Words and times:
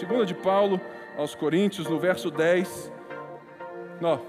Segunda 0.00 0.24
de 0.24 0.32
Paulo 0.32 0.80
aos 1.14 1.34
Coríntios, 1.34 1.86
no 1.86 1.98
verso 1.98 2.30
10. 2.30 2.90
Não, 4.00 4.22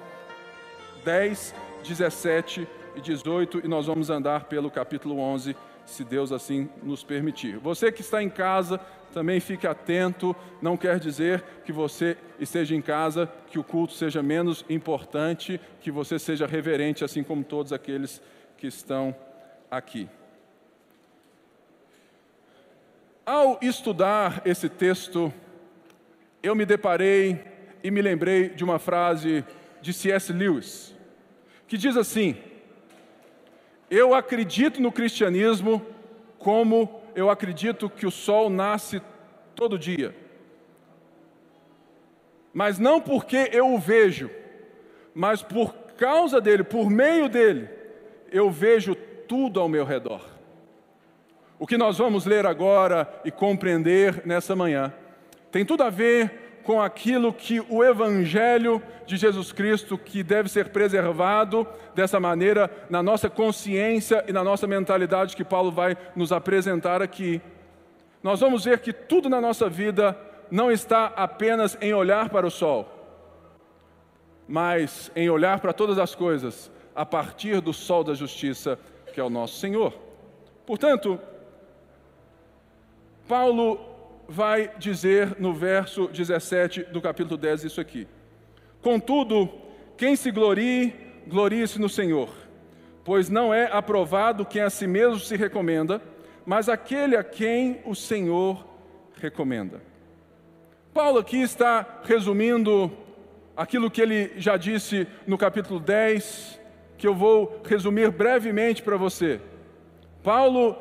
10, 1.05 1.55
17 1.87 2.67
e 2.97 2.99
18, 2.99 3.61
e 3.63 3.69
nós 3.69 3.85
vamos 3.85 4.09
andar 4.09 4.43
pelo 4.49 4.69
capítulo 4.69 5.17
11, 5.17 5.55
se 5.85 6.03
Deus 6.03 6.33
assim 6.33 6.69
nos 6.83 7.05
permitir. 7.05 7.57
Você 7.57 7.89
que 7.89 8.01
está 8.01 8.21
em 8.21 8.29
casa, 8.29 8.81
também 9.13 9.39
fique 9.39 9.65
atento, 9.65 10.35
não 10.61 10.75
quer 10.75 10.99
dizer 10.99 11.41
que 11.63 11.71
você 11.71 12.17
esteja 12.37 12.75
em 12.75 12.81
casa, 12.81 13.31
que 13.47 13.57
o 13.57 13.63
culto 13.63 13.93
seja 13.93 14.21
menos 14.21 14.65
importante, 14.69 15.57
que 15.79 15.89
você 15.89 16.19
seja 16.19 16.45
reverente, 16.45 17.05
assim 17.05 17.23
como 17.23 17.45
todos 17.45 17.71
aqueles 17.71 18.21
que 18.57 18.67
estão 18.67 19.15
aqui. 19.71 20.09
Ao 23.25 23.57
estudar 23.61 24.41
esse 24.43 24.67
texto, 24.67 25.33
eu 26.41 26.55
me 26.55 26.65
deparei 26.65 27.39
e 27.83 27.91
me 27.91 28.01
lembrei 28.01 28.49
de 28.49 28.63
uma 28.63 28.79
frase 28.79 29.45
de 29.81 29.93
C.S. 29.93 30.31
Lewis, 30.31 30.95
que 31.67 31.77
diz 31.77 31.95
assim: 31.95 32.35
Eu 33.89 34.13
acredito 34.13 34.81
no 34.81 34.91
cristianismo 34.91 35.85
como 36.37 37.01
eu 37.15 37.29
acredito 37.29 37.89
que 37.89 38.05
o 38.05 38.11
sol 38.11 38.49
nasce 38.49 39.01
todo 39.55 39.77
dia. 39.77 40.15
Mas 42.53 42.79
não 42.79 42.99
porque 42.99 43.49
eu 43.53 43.73
o 43.73 43.79
vejo, 43.79 44.29
mas 45.13 45.41
por 45.41 45.73
causa 45.97 46.41
dele, 46.41 46.63
por 46.63 46.89
meio 46.89 47.29
dele, 47.29 47.69
eu 48.31 48.49
vejo 48.49 48.95
tudo 48.95 49.59
ao 49.59 49.69
meu 49.69 49.85
redor. 49.85 50.25
O 51.57 51.67
que 51.67 51.77
nós 51.77 51.97
vamos 51.99 52.25
ler 52.25 52.45
agora 52.45 53.07
e 53.23 53.31
compreender 53.31 54.25
nessa 54.25 54.55
manhã 54.55 54.91
tem 55.51 55.65
tudo 55.65 55.83
a 55.83 55.89
ver 55.89 56.41
com 56.63 56.81
aquilo 56.81 57.33
que 57.33 57.59
o 57.69 57.83
Evangelho 57.83 58.81
de 59.05 59.17
Jesus 59.17 59.51
Cristo, 59.51 59.97
que 59.97 60.23
deve 60.23 60.47
ser 60.47 60.69
preservado 60.69 61.67
dessa 61.93 62.19
maneira 62.19 62.69
na 62.89 63.01
nossa 63.03 63.29
consciência 63.29 64.23
e 64.27 64.31
na 64.31 64.43
nossa 64.43 64.67
mentalidade, 64.67 65.35
que 65.35 65.43
Paulo 65.43 65.71
vai 65.71 65.97
nos 66.15 66.31
apresentar 66.31 67.01
aqui. 67.01 67.41
Nós 68.23 68.39
vamos 68.39 68.63
ver 68.63 68.79
que 68.79 68.93
tudo 68.93 69.27
na 69.27 69.41
nossa 69.41 69.67
vida 69.67 70.17
não 70.49 70.71
está 70.71 71.07
apenas 71.15 71.77
em 71.81 71.93
olhar 71.93 72.29
para 72.29 72.45
o 72.45 72.51
sol, 72.51 72.87
mas 74.47 75.11
em 75.15 75.29
olhar 75.29 75.59
para 75.59 75.73
todas 75.73 75.97
as 75.97 76.13
coisas 76.13 76.71
a 76.95 77.05
partir 77.05 77.61
do 77.61 77.73
sol 77.73 78.03
da 78.03 78.13
justiça, 78.13 78.77
que 79.13 79.19
é 79.19 79.23
o 79.23 79.29
nosso 79.29 79.57
Senhor. 79.57 79.93
Portanto, 80.65 81.19
Paulo 83.27 83.90
vai 84.27 84.71
dizer 84.77 85.35
no 85.39 85.53
verso 85.53 86.07
17 86.07 86.83
do 86.83 87.01
capítulo 87.01 87.37
10 87.37 87.65
isso 87.65 87.81
aqui: 87.81 88.07
Contudo, 88.81 89.49
quem 89.97 90.15
se 90.15 90.31
glorie, 90.31 90.93
glorie-se 91.27 91.79
no 91.79 91.89
Senhor, 91.89 92.29
pois 93.03 93.29
não 93.29 93.53
é 93.53 93.69
aprovado 93.71 94.45
quem 94.45 94.61
a 94.61 94.69
si 94.69 94.87
mesmo 94.87 95.19
se 95.19 95.35
recomenda, 95.35 96.01
mas 96.45 96.69
aquele 96.69 97.15
a 97.15 97.23
quem 97.23 97.81
o 97.85 97.93
Senhor 97.93 98.65
recomenda. 99.19 99.81
Paulo 100.93 101.19
aqui 101.19 101.41
está 101.41 102.01
resumindo 102.03 102.91
aquilo 103.55 103.91
que 103.91 104.01
ele 104.01 104.31
já 104.37 104.57
disse 104.57 105.07
no 105.25 105.37
capítulo 105.37 105.79
10, 105.79 106.59
que 106.97 107.07
eu 107.07 107.15
vou 107.15 107.61
resumir 107.63 108.11
brevemente 108.11 108.81
para 108.81 108.97
você. 108.97 109.39
Paulo 110.23 110.75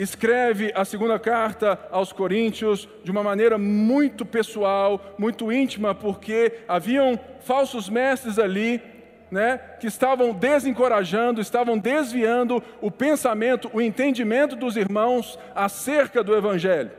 escreve 0.00 0.72
a 0.74 0.82
segunda 0.82 1.18
carta 1.18 1.78
aos 1.90 2.10
Coríntios 2.10 2.88
de 3.04 3.10
uma 3.10 3.22
maneira 3.22 3.58
muito 3.58 4.24
pessoal, 4.24 5.14
muito 5.18 5.52
íntima, 5.52 5.94
porque 5.94 6.60
haviam 6.66 7.20
falsos 7.40 7.90
mestres 7.90 8.38
ali, 8.38 8.80
né, 9.30 9.60
que 9.78 9.86
estavam 9.86 10.32
desencorajando, 10.32 11.40
estavam 11.40 11.78
desviando 11.78 12.62
o 12.80 12.90
pensamento, 12.90 13.70
o 13.74 13.80
entendimento 13.80 14.56
dos 14.56 14.74
irmãos 14.76 15.38
acerca 15.54 16.24
do 16.24 16.34
Evangelho. 16.34 16.90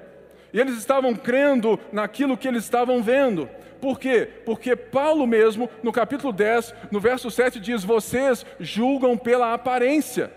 E 0.53 0.59
eles 0.59 0.77
estavam 0.77 1.15
crendo 1.15 1.79
naquilo 1.91 2.37
que 2.37 2.47
eles 2.47 2.63
estavam 2.63 3.01
vendo. 3.01 3.49
Por 3.81 3.99
quê? 3.99 4.29
Porque 4.45 4.75
Paulo 4.75 5.25
mesmo, 5.25 5.67
no 5.81 5.91
capítulo 5.91 6.31
10, 6.31 6.75
no 6.91 6.99
verso 6.99 7.31
7, 7.31 7.59
diz: 7.59 7.83
Vocês 7.83 8.45
julgam 8.59 9.17
pela 9.17 9.53
aparência. 9.53 10.31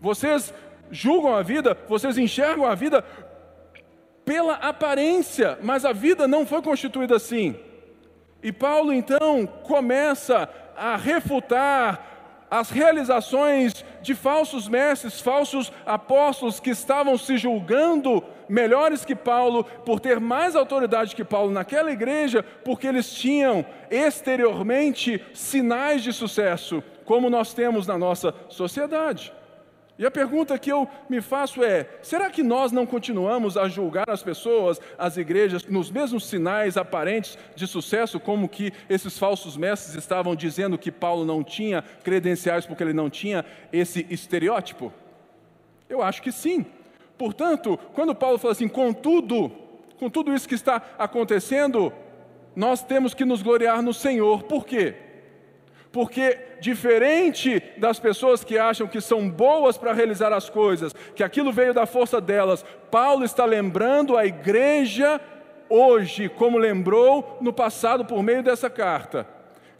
Vocês 0.00 0.54
julgam 0.90 1.34
a 1.34 1.42
vida, 1.42 1.76
vocês 1.88 2.18
enxergam 2.18 2.66
a 2.66 2.74
vida 2.74 3.04
pela 4.24 4.54
aparência, 4.54 5.58
mas 5.62 5.84
a 5.84 5.92
vida 5.92 6.26
não 6.26 6.44
foi 6.44 6.60
constituída 6.60 7.16
assim. 7.16 7.56
E 8.42 8.52
Paulo 8.52 8.92
então 8.92 9.46
começa 9.46 10.48
a 10.76 10.96
refutar 10.96 12.16
as 12.50 12.70
realizações 12.70 13.84
de 14.02 14.14
falsos 14.14 14.68
mestres, 14.68 15.20
falsos 15.20 15.72
apóstolos 15.84 16.60
que 16.60 16.70
estavam 16.70 17.18
se 17.18 17.36
julgando 17.36 18.22
melhores 18.48 19.04
que 19.04 19.16
Paulo, 19.16 19.64
por 19.64 19.98
ter 19.98 20.20
mais 20.20 20.54
autoridade 20.54 21.16
que 21.16 21.24
Paulo 21.24 21.50
naquela 21.50 21.90
igreja, 21.90 22.44
porque 22.64 22.86
eles 22.86 23.12
tinham 23.12 23.64
exteriormente 23.90 25.20
sinais 25.34 26.02
de 26.02 26.12
sucesso, 26.12 26.82
como 27.04 27.28
nós 27.28 27.52
temos 27.52 27.86
na 27.86 27.98
nossa 27.98 28.34
sociedade. 28.48 29.32
E 29.98 30.04
a 30.04 30.10
pergunta 30.10 30.58
que 30.58 30.70
eu 30.70 30.86
me 31.08 31.22
faço 31.22 31.64
é: 31.64 31.88
será 32.02 32.28
que 32.28 32.42
nós 32.42 32.70
não 32.70 32.84
continuamos 32.84 33.56
a 33.56 33.66
julgar 33.66 34.08
as 34.10 34.22
pessoas, 34.22 34.78
as 34.98 35.16
igrejas, 35.16 35.64
nos 35.64 35.90
mesmos 35.90 36.26
sinais 36.26 36.76
aparentes 36.76 37.38
de 37.54 37.66
sucesso, 37.66 38.20
como 38.20 38.48
que 38.48 38.72
esses 38.90 39.18
falsos 39.18 39.56
mestres 39.56 39.94
estavam 39.94 40.36
dizendo 40.36 40.76
que 40.76 40.92
Paulo 40.92 41.24
não 41.24 41.42
tinha 41.42 41.82
credenciais 42.04 42.66
porque 42.66 42.82
ele 42.82 42.92
não 42.92 43.08
tinha 43.08 43.44
esse 43.72 44.06
estereótipo? 44.10 44.92
Eu 45.88 46.02
acho 46.02 46.20
que 46.20 46.30
sim. 46.32 46.66
Portanto, 47.16 47.78
quando 47.94 48.14
Paulo 48.14 48.36
fala 48.36 48.52
assim, 48.52 48.68
contudo, 48.68 49.50
com 49.98 50.10
tudo 50.10 50.34
isso 50.34 50.46
que 50.46 50.54
está 50.54 50.82
acontecendo, 50.98 51.90
nós 52.54 52.82
temos 52.82 53.14
que 53.14 53.24
nos 53.24 53.42
gloriar 53.42 53.80
no 53.80 53.94
Senhor. 53.94 54.42
Por 54.42 54.66
quê? 54.66 55.05
Porque 55.96 56.38
diferente 56.60 57.62
das 57.78 57.98
pessoas 57.98 58.44
que 58.44 58.58
acham 58.58 58.86
que 58.86 59.00
são 59.00 59.30
boas 59.30 59.78
para 59.78 59.94
realizar 59.94 60.30
as 60.30 60.50
coisas, 60.50 60.94
que 61.14 61.24
aquilo 61.24 61.50
veio 61.50 61.72
da 61.72 61.86
força 61.86 62.20
delas, 62.20 62.62
Paulo 62.90 63.24
está 63.24 63.46
lembrando 63.46 64.14
a 64.14 64.26
igreja 64.26 65.18
hoje, 65.70 66.28
como 66.28 66.58
lembrou 66.58 67.38
no 67.40 67.50
passado 67.50 68.04
por 68.04 68.22
meio 68.22 68.42
dessa 68.42 68.68
carta, 68.68 69.26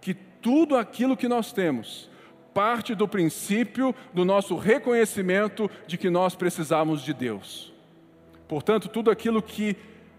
que 0.00 0.14
tudo 0.14 0.78
aquilo 0.78 1.18
que 1.18 1.28
nós 1.28 1.52
temos 1.52 2.08
parte 2.54 2.94
do 2.94 3.06
princípio 3.06 3.94
do 4.14 4.24
nosso 4.24 4.56
reconhecimento 4.56 5.70
de 5.86 5.98
que 5.98 6.08
nós 6.08 6.34
precisamos 6.34 7.02
de 7.02 7.12
Deus. 7.12 7.74
Portanto, 8.48 8.88
tudo 8.88 9.10
aquilo 9.10 9.42
que 9.42 9.76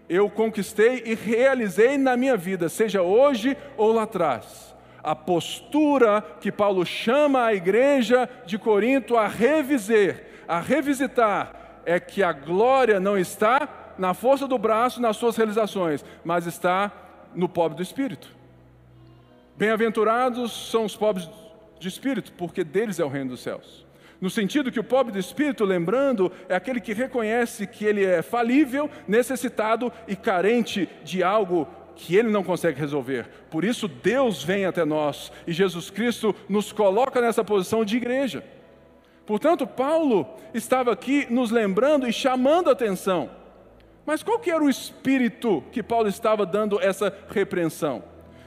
eu 0.08 0.30
conquistei 0.30 1.02
e 1.04 1.16
realizei 1.16 1.98
na 1.98 2.16
minha 2.16 2.36
vida, 2.36 2.68
seja 2.68 3.02
hoje 3.02 3.56
ou 3.76 3.90
lá 3.90 4.04
atrás, 4.04 4.67
a 5.02 5.14
postura 5.14 6.22
que 6.40 6.50
Paulo 6.50 6.84
chama 6.84 7.44
a 7.44 7.54
igreja 7.54 8.28
de 8.46 8.58
Corinto 8.58 9.16
a 9.16 9.26
reviser, 9.26 10.26
a 10.46 10.60
revisitar, 10.60 11.82
é 11.84 11.98
que 11.98 12.22
a 12.22 12.32
glória 12.32 13.00
não 13.00 13.16
está 13.16 13.94
na 13.98 14.14
força 14.14 14.46
do 14.46 14.58
braço, 14.58 15.00
nas 15.00 15.16
suas 15.16 15.36
realizações, 15.36 16.04
mas 16.24 16.46
está 16.46 16.92
no 17.34 17.48
pobre 17.48 17.76
do 17.76 17.82
espírito. 17.82 18.36
Bem-aventurados 19.56 20.70
são 20.70 20.84
os 20.84 20.96
pobres 20.96 21.28
de 21.80 21.88
espírito, 21.88 22.32
porque 22.32 22.62
deles 22.62 23.00
é 23.00 23.04
o 23.04 23.08
reino 23.08 23.30
dos 23.30 23.40
céus. 23.40 23.86
No 24.20 24.28
sentido 24.28 24.72
que 24.72 24.80
o 24.80 24.84
pobre 24.84 25.12
do 25.12 25.18
espírito, 25.18 25.64
lembrando, 25.64 26.32
é 26.48 26.54
aquele 26.54 26.80
que 26.80 26.92
reconhece 26.92 27.66
que 27.66 27.84
ele 27.84 28.04
é 28.04 28.20
falível, 28.20 28.90
necessitado 29.06 29.92
e 30.08 30.16
carente 30.16 30.88
de 31.04 31.22
algo 31.22 31.68
que 31.98 32.14
ele 32.16 32.30
não 32.30 32.44
consegue 32.44 32.78
resolver. 32.78 33.28
Por 33.50 33.64
isso, 33.64 33.88
Deus 33.88 34.42
vem 34.42 34.64
até 34.64 34.84
nós 34.84 35.32
e 35.46 35.52
Jesus 35.52 35.90
Cristo 35.90 36.34
nos 36.48 36.70
coloca 36.70 37.20
nessa 37.20 37.42
posição 37.42 37.84
de 37.84 37.96
igreja. 37.96 38.44
Portanto, 39.26 39.66
Paulo 39.66 40.26
estava 40.54 40.92
aqui 40.92 41.26
nos 41.28 41.50
lembrando 41.50 42.08
e 42.08 42.12
chamando 42.12 42.68
a 42.68 42.72
atenção. 42.72 43.28
Mas 44.06 44.22
qual 44.22 44.38
que 44.38 44.50
era 44.50 44.62
o 44.62 44.70
espírito 44.70 45.62
que 45.72 45.82
Paulo 45.82 46.08
estava 46.08 46.46
dando 46.46 46.80
essa 46.80 47.12
repreensão? 47.28 48.02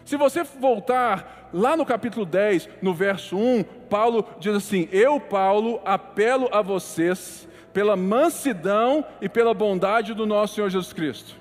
Se 0.05 0.15
você 0.15 0.43
voltar 0.43 1.49
lá 1.53 1.75
no 1.77 1.85
capítulo 1.85 2.25
10, 2.25 2.69
no 2.81 2.93
verso 2.93 3.37
1, 3.37 3.63
Paulo 3.89 4.25
diz 4.39 4.55
assim: 4.55 4.87
Eu, 4.91 5.19
Paulo, 5.19 5.79
apelo 5.85 6.49
a 6.51 6.61
vocês 6.61 7.47
pela 7.73 7.95
mansidão 7.95 9.05
e 9.21 9.29
pela 9.29 9.53
bondade 9.53 10.13
do 10.13 10.25
nosso 10.25 10.55
Senhor 10.55 10.69
Jesus 10.69 10.93
Cristo. 10.93 11.35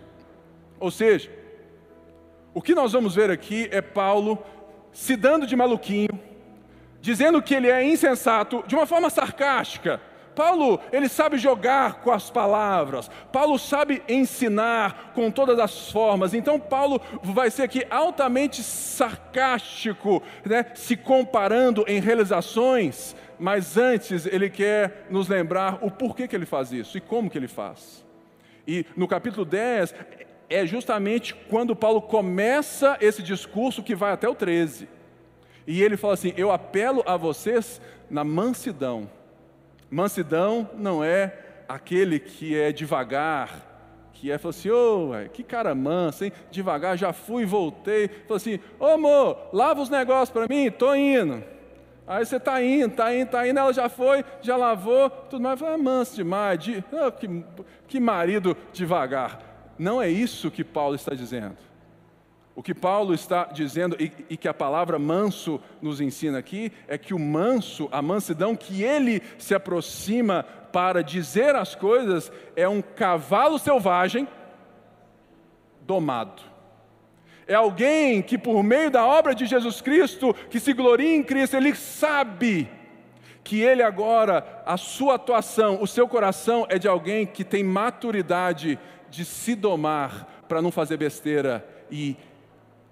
Ou 0.79 0.91
seja, 0.91 1.31
o 2.53 2.61
que 2.61 2.75
nós 2.75 2.93
vamos 2.93 3.15
ver 3.15 3.31
aqui 3.31 3.69
é 3.71 3.81
Paulo 3.81 4.39
se 4.93 5.17
dando 5.17 5.47
de 5.47 5.55
maluquinho, 5.55 6.19
dizendo 7.01 7.41
que 7.41 7.55
ele 7.55 7.69
é 7.69 7.83
insensato 7.85 8.65
de 8.67 8.75
uma 8.75 8.87
forma 8.87 9.09
sarcástica. 9.09 10.01
Paulo, 10.35 10.81
ele 10.93 11.09
sabe 11.09 11.37
jogar 11.39 12.01
com 12.01 12.11
as 12.11 12.31
palavras. 12.31 13.11
Paulo 13.33 13.59
sabe 13.59 14.03
ensinar 14.09 15.13
com 15.15 15.31
todas 15.31 15.59
as 15.59 15.91
formas. 15.91 16.35
Então 16.35 16.59
Paulo 16.59 17.01
vai 17.23 17.51
ser 17.51 17.65
aqui 17.65 17.85
altamente 17.91 18.63
sarcástico, 18.63 20.23
né, 20.45 20.67
se 20.75 20.97
comparando 20.97 21.85
em 21.87 22.01
realizações, 22.01 23.15
mas 23.39 23.77
antes 23.77 24.27
ele 24.27 24.49
quer 24.49 25.07
nos 25.11 25.29
lembrar 25.29 25.79
o 25.83 25.91
porquê 25.91 26.27
que 26.27 26.35
ele 26.35 26.47
faz 26.47 26.73
isso 26.73 26.97
e 26.97 27.01
como 27.01 27.31
que 27.31 27.39
ele 27.39 27.49
faz. 27.49 28.05
E 28.67 28.87
no 28.97 29.09
capítulo 29.09 29.45
10 29.45 29.95
é 30.51 30.67
justamente 30.67 31.35
quando 31.35 31.77
Paulo 31.77 32.03
começa 32.03 32.99
esse 33.01 33.23
discurso 33.23 33.83
que 33.83 33.95
vai 33.95 34.13
até 34.13 34.29
o 34.29 34.35
13. 34.35 34.89
E 35.67 35.83
ele 35.83 35.97
fala 35.97 36.15
assim: 36.15 36.35
Eu 36.37 36.51
apelo 36.51 37.03
a 37.07 37.17
vocês 37.17 37.81
na 38.11 38.25
mansidão. 38.25 39.09
Mansidão 39.89 40.69
não 40.75 41.03
é 41.03 41.39
aquele 41.69 42.19
que 42.19 42.57
é 42.59 42.73
devagar, 42.73 43.71
que 44.13 44.31
é, 44.31 44.37
falou 44.39 44.51
assim, 44.51 44.71
ô, 44.71 45.13
oh, 45.13 45.31
que 45.31 45.43
cara 45.43 45.75
manso, 45.75 46.25
hein? 46.25 46.33
Devagar, 46.51 46.97
já 46.97 47.13
fui, 47.13 47.47
voltei. 47.47 48.09
Falou 48.09 48.37
assim, 48.37 48.61
ô 48.79 48.87
amor, 48.87 49.49
lava 49.53 49.81
os 49.81 49.89
negócios 49.89 50.31
para 50.31 50.47
mim, 50.47 50.71
tô 50.71 50.95
indo. 50.95 51.43
Aí 52.07 52.25
você 52.25 52.37
está 52.37 52.63
indo, 52.63 52.91
está 52.91 53.15
indo, 53.15 53.27
está 53.27 53.49
indo, 53.49 53.59
ela 53.59 53.73
já 53.73 53.89
foi, 53.89 54.25
já 54.43 54.57
lavou, 54.57 55.09
tudo 55.09 55.43
mais. 55.43 55.59
Falei, 55.59 55.75
ah, 55.75 55.79
manso 55.79 56.17
demais, 56.17 56.59
de, 56.59 56.85
oh, 56.93 57.11
que, 57.13 57.45
que 57.87 57.99
marido 57.99 58.57
devagar. 58.73 59.50
Não 59.81 60.03
é 60.03 60.11
isso 60.11 60.51
que 60.51 60.63
Paulo 60.63 60.95
está 60.95 61.15
dizendo. 61.15 61.57
O 62.55 62.63
que 62.63 62.75
Paulo 62.75 63.15
está 63.15 63.45
dizendo 63.45 63.97
e, 63.99 64.13
e, 64.29 64.37
que 64.37 64.47
a 64.47 64.53
palavra 64.53 64.99
manso 64.99 65.59
nos 65.81 66.03
ensina 66.03 66.37
aqui 66.37 66.71
é 66.87 66.99
que 66.99 67.15
o 67.15 67.19
manso, 67.19 67.89
a 67.91 68.03
mansidão 68.03 68.55
que 68.55 68.83
ele 68.83 69.23
se 69.39 69.55
aproxima 69.55 70.43
para 70.71 71.03
dizer 71.03 71.57
as 71.57 71.75
coisas, 71.75 72.31
é 72.55 72.69
um 72.69 72.83
cavalo 72.83 73.59
selvagem 73.59 74.29
domado. 75.87 76.43
É 77.47 77.55
alguém 77.55 78.21
que, 78.21 78.37
por 78.37 78.63
meio 78.63 78.91
da 78.91 79.07
obra 79.07 79.35
de 79.35 79.47
Jesus 79.47 79.81
Cristo, 79.81 80.35
que 80.51 80.61
se 80.61 80.75
gloria 80.75 81.17
em 81.17 81.23
Cristo, 81.23 81.57
ele 81.57 81.75
sabe 81.75 82.69
que 83.43 83.63
ele 83.63 83.83
agora, 83.83 84.63
a 84.67 84.77
sua 84.77 85.15
atuação, 85.15 85.79
o 85.81 85.87
seu 85.87 86.07
coração 86.07 86.67
é 86.69 86.79
de 86.79 86.87
alguém 86.87 87.25
que 87.25 87.43
tem 87.43 87.65
maturidade 87.65 88.79
de 89.11 89.25
se 89.25 89.55
domar 89.55 90.45
para 90.49 90.63
não 90.63 90.71
fazer 90.71 90.97
besteira 90.97 91.67
e 91.91 92.17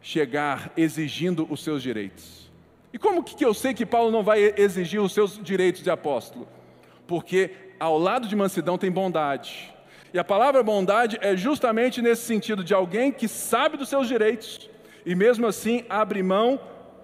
chegar 0.01 0.73
exigindo 0.77 1.47
os 1.51 1.63
seus 1.63 1.83
direitos. 1.83 2.51
E 2.93 2.99
como 2.99 3.23
que 3.23 3.45
eu 3.45 3.53
sei 3.53 3.75
que 3.75 3.85
Paulo 3.85 4.11
não 4.11 4.23
vai 4.23 4.55
exigir 4.57 5.01
os 5.01 5.13
seus 5.13 5.39
direitos 5.43 5.83
de 5.83 5.91
apóstolo? 5.91 6.49
Porque 7.07 7.51
ao 7.79 7.99
lado 7.99 8.27
de 8.27 8.35
mansidão 8.35 8.79
tem 8.79 8.91
bondade. 8.91 9.73
E 10.13 10.19
a 10.19 10.25
palavra 10.25 10.63
bondade 10.63 11.19
é 11.21 11.37
justamente 11.37 12.01
nesse 12.01 12.23
sentido 12.23 12.65
de 12.65 12.73
alguém 12.73 13.13
que 13.13 13.29
sabe 13.29 13.77
dos 13.77 13.89
seus 13.89 14.09
direitos 14.09 14.71
e 15.05 15.15
mesmo 15.15 15.47
assim 15.47 15.85
abre 15.89 16.23
mão 16.23 16.59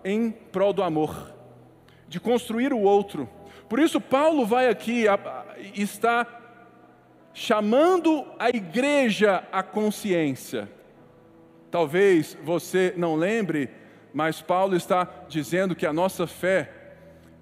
em 0.04 0.30
prol 0.30 0.72
do 0.72 0.82
amor, 0.82 1.34
de 2.08 2.18
construir 2.18 2.72
o 2.72 2.80
outro. 2.80 3.28
Por 3.68 3.78
isso 3.78 4.00
Paulo 4.00 4.46
vai 4.46 4.68
aqui 4.68 5.04
e 5.74 5.82
está 5.82 6.26
chamando 7.34 8.24
a 8.38 8.48
igreja 8.48 9.42
à 9.50 9.62
consciência. 9.62 10.70
Talvez 11.68 12.38
você 12.44 12.94
não 12.96 13.16
lembre, 13.16 13.68
mas 14.14 14.40
Paulo 14.40 14.76
está 14.76 15.06
dizendo 15.28 15.74
que 15.74 15.84
a 15.84 15.92
nossa 15.92 16.28
fé, 16.28 16.70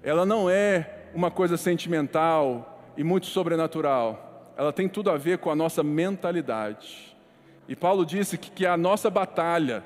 ela 0.01 0.25
não 0.25 0.49
é 0.49 1.05
uma 1.13 1.29
coisa 1.29 1.55
sentimental 1.55 2.91
e 2.97 3.03
muito 3.03 3.27
sobrenatural. 3.27 4.51
Ela 4.57 4.73
tem 4.73 4.89
tudo 4.89 5.11
a 5.11 5.17
ver 5.17 5.37
com 5.37 5.51
a 5.51 5.55
nossa 5.55 5.83
mentalidade. 5.83 7.15
E 7.67 7.75
Paulo 7.75 8.03
disse 8.03 8.35
que, 8.37 8.49
que 8.49 8.65
a 8.65 8.75
nossa 8.75 9.11
batalha, 9.11 9.83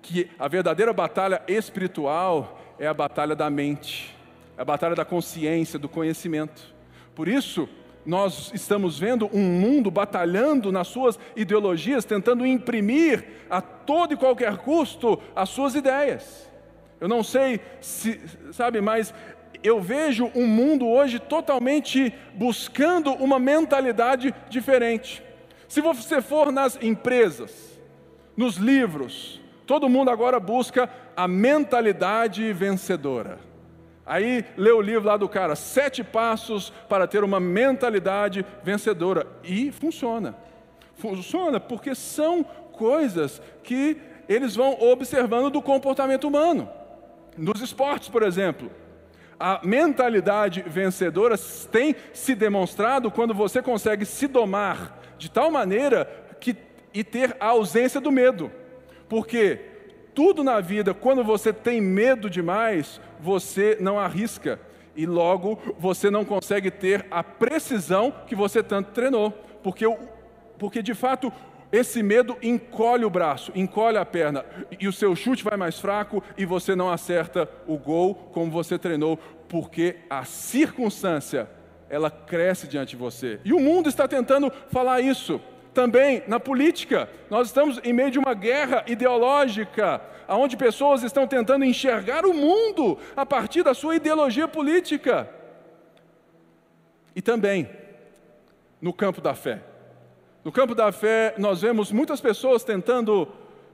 que 0.00 0.30
a 0.38 0.46
verdadeira 0.46 0.92
batalha 0.92 1.42
espiritual 1.48 2.60
é 2.78 2.86
a 2.86 2.94
batalha 2.94 3.34
da 3.34 3.50
mente, 3.50 4.16
é 4.56 4.62
a 4.62 4.64
batalha 4.64 4.94
da 4.94 5.04
consciência, 5.04 5.78
do 5.78 5.88
conhecimento. 5.88 6.74
Por 7.14 7.26
isso, 7.26 7.68
nós 8.04 8.50
estamos 8.54 8.98
vendo 8.98 9.28
um 9.32 9.42
mundo 9.42 9.90
batalhando 9.90 10.72
nas 10.72 10.88
suas 10.88 11.18
ideologias, 11.36 12.04
tentando 12.04 12.46
imprimir 12.46 13.24
a 13.48 13.60
todo 13.60 14.14
e 14.14 14.16
qualquer 14.16 14.58
custo 14.58 15.20
as 15.34 15.48
suas 15.48 15.74
ideias. 15.74 16.48
Eu 17.00 17.08
não 17.08 17.22
sei 17.22 17.60
se, 17.80 18.20
sabe, 18.52 18.80
mas 18.80 19.12
eu 19.62 19.80
vejo 19.80 20.30
um 20.34 20.46
mundo 20.46 20.86
hoje 20.86 21.18
totalmente 21.18 22.12
buscando 22.34 23.12
uma 23.12 23.38
mentalidade 23.38 24.34
diferente. 24.48 25.22
Se 25.68 25.80
você 25.80 26.20
for 26.20 26.50
nas 26.50 26.78
empresas, 26.82 27.78
nos 28.36 28.56
livros, 28.56 29.40
todo 29.66 29.88
mundo 29.88 30.10
agora 30.10 30.40
busca 30.40 30.90
a 31.16 31.28
mentalidade 31.28 32.52
vencedora. 32.52 33.49
Aí 34.10 34.44
lê 34.56 34.72
o 34.72 34.80
livro 34.80 35.06
lá 35.06 35.16
do 35.16 35.28
cara, 35.28 35.54
Sete 35.54 36.02
Passos 36.02 36.72
para 36.88 37.06
ter 37.06 37.22
uma 37.22 37.38
mentalidade 37.38 38.44
vencedora. 38.60 39.24
E 39.44 39.70
funciona. 39.70 40.34
Funciona 40.96 41.60
porque 41.60 41.94
são 41.94 42.42
coisas 42.42 43.40
que 43.62 43.96
eles 44.28 44.56
vão 44.56 44.76
observando 44.80 45.48
do 45.48 45.62
comportamento 45.62 46.26
humano. 46.26 46.68
Nos 47.38 47.60
esportes, 47.60 48.08
por 48.08 48.24
exemplo, 48.24 48.68
a 49.38 49.60
mentalidade 49.62 50.64
vencedora 50.66 51.36
tem 51.70 51.94
se 52.12 52.34
demonstrado 52.34 53.12
quando 53.12 53.32
você 53.32 53.62
consegue 53.62 54.04
se 54.04 54.26
domar 54.26 54.98
de 55.18 55.30
tal 55.30 55.52
maneira 55.52 56.34
que, 56.40 56.56
e 56.92 57.04
ter 57.04 57.36
a 57.38 57.46
ausência 57.46 58.00
do 58.00 58.10
medo. 58.10 58.50
Porque 59.08 59.60
tudo 60.14 60.44
na 60.44 60.60
vida, 60.60 60.94
quando 60.94 61.24
você 61.24 61.52
tem 61.52 61.80
medo 61.80 62.28
demais, 62.28 63.00
você 63.20 63.76
não 63.80 63.98
arrisca. 63.98 64.60
E 64.96 65.06
logo 65.06 65.58
você 65.78 66.10
não 66.10 66.24
consegue 66.24 66.70
ter 66.70 67.06
a 67.10 67.22
precisão 67.22 68.12
que 68.26 68.34
você 68.34 68.62
tanto 68.62 68.90
treinou, 68.90 69.30
porque, 69.62 69.84
porque 70.58 70.82
de 70.82 70.94
fato 70.94 71.32
esse 71.72 72.02
medo 72.02 72.36
encolhe 72.42 73.04
o 73.04 73.10
braço, 73.10 73.52
encolhe 73.54 73.96
a 73.96 74.04
perna. 74.04 74.44
E 74.80 74.88
o 74.88 74.92
seu 74.92 75.14
chute 75.14 75.44
vai 75.44 75.56
mais 75.56 75.78
fraco 75.78 76.22
e 76.36 76.44
você 76.44 76.74
não 76.74 76.90
acerta 76.90 77.48
o 77.66 77.78
gol 77.78 78.14
como 78.14 78.50
você 78.50 78.78
treinou, 78.78 79.18
porque 79.48 79.96
a 80.08 80.24
circunstância 80.24 81.48
ela 81.88 82.10
cresce 82.10 82.66
diante 82.66 82.90
de 82.90 82.96
você. 82.96 83.40
E 83.44 83.52
o 83.52 83.60
mundo 83.60 83.88
está 83.88 84.06
tentando 84.08 84.52
falar 84.68 85.00
isso 85.00 85.40
também 85.72 86.22
na 86.26 86.40
política. 86.40 87.08
Nós 87.28 87.48
estamos 87.48 87.80
em 87.84 87.92
meio 87.92 88.10
de 88.10 88.18
uma 88.18 88.34
guerra 88.34 88.84
ideológica, 88.86 90.00
onde 90.28 90.56
pessoas 90.56 91.02
estão 91.02 91.26
tentando 91.26 91.64
enxergar 91.64 92.24
o 92.24 92.34
mundo 92.34 92.98
a 93.16 93.24
partir 93.24 93.62
da 93.62 93.74
sua 93.74 93.96
ideologia 93.96 94.46
política. 94.46 95.28
E 97.14 97.22
também 97.22 97.68
no 98.80 98.92
campo 98.92 99.20
da 99.20 99.34
fé. 99.34 99.62
No 100.44 100.50
campo 100.50 100.74
da 100.74 100.90
fé, 100.90 101.34
nós 101.36 101.60
vemos 101.60 101.92
muitas 101.92 102.20
pessoas 102.20 102.64
tentando 102.64 103.28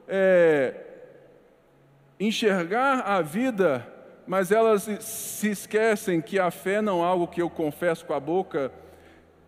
é, 0.08 0.74
enxergar 2.18 3.00
a 3.00 3.22
vida, 3.22 3.86
mas 4.26 4.50
elas 4.50 4.82
se 5.00 5.48
esquecem 5.48 6.20
que 6.20 6.38
a 6.38 6.50
fé 6.50 6.80
não 6.80 7.02
é 7.02 7.06
algo 7.06 7.28
que 7.28 7.40
eu 7.40 7.48
confesso 7.48 8.04
com 8.04 8.14
a 8.14 8.20
boca 8.20 8.72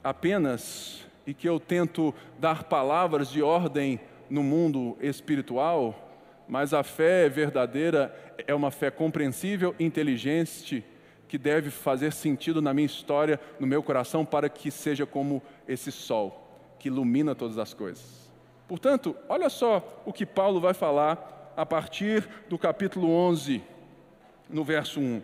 apenas, 0.03 1.08
e 1.29 1.35
que 1.35 1.47
eu 1.47 1.61
tento 1.61 2.15
dar 2.39 2.65
palavras 2.65 3.29
de 3.29 3.43
ordem 3.43 4.01
no 4.31 4.43
mundo 4.43 4.97
espiritual, 4.99 6.11
mas 6.49 6.73
a 6.73 6.83
fé 6.83 7.29
verdadeira 7.29 8.33
é 8.47 8.55
uma 8.55 8.71
fé 8.71 8.91
compreensível, 8.91 9.75
inteligente, 9.79 10.83
que 11.29 11.37
deve 11.37 11.69
fazer 11.69 12.15
sentido 12.15 12.63
na 12.63 12.73
minha 12.73 12.87
história, 12.87 13.39
no 13.61 13.67
meu 13.67 13.83
coração, 13.83 14.25
para 14.25 14.49
que 14.49 14.71
seja 14.71 15.05
como 15.05 15.43
esse 15.69 15.93
sol 15.93 16.49
que 16.79 16.89
ilumina 16.89 17.35
todas 17.35 17.59
as 17.59 17.75
coisas. 17.75 18.33
Portanto, 18.67 19.15
olha 19.29 19.51
só 19.51 20.03
o 20.07 20.15
que 20.15 20.25
Paulo 20.25 20.59
vai 20.59 20.73
falar 20.73 21.53
a 21.55 21.67
partir 21.67 22.27
do 22.49 22.57
capítulo 22.57 23.11
11, 23.11 23.63
no 24.49 24.65
verso 24.65 24.99
1. 24.99 25.21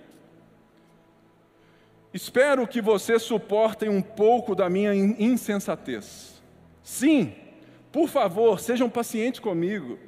Espero 2.14 2.64
que 2.68 2.80
vocês 2.80 3.22
suportem 3.22 3.88
um 3.88 4.00
pouco 4.00 4.54
da 4.54 4.70
minha 4.70 4.94
insensatez. 4.94 6.40
Sim, 6.80 7.34
por 7.90 8.08
favor, 8.08 8.60
sejam 8.60 8.88
pacientes 8.88 9.40
comigo. 9.40 9.98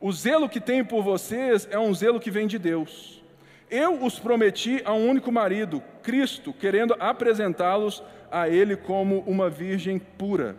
O 0.00 0.12
zelo 0.12 0.48
que 0.48 0.60
tenho 0.60 0.86
por 0.86 1.02
vocês 1.02 1.66
é 1.68 1.76
um 1.76 1.92
zelo 1.92 2.20
que 2.20 2.30
vem 2.30 2.46
de 2.46 2.56
Deus. 2.56 3.20
Eu 3.68 4.04
os 4.04 4.16
prometi 4.20 4.80
a 4.84 4.92
um 4.92 5.08
único 5.08 5.32
marido, 5.32 5.82
Cristo, 6.04 6.52
querendo 6.52 6.94
apresentá-los 7.00 8.00
a 8.30 8.48
Ele 8.48 8.76
como 8.76 9.18
uma 9.26 9.50
virgem 9.50 9.98
pura. 9.98 10.56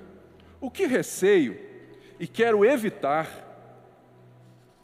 O 0.59 0.69
que 0.69 0.85
receio 0.87 1.57
e 2.19 2.27
quero 2.27 2.65
evitar 2.65 3.50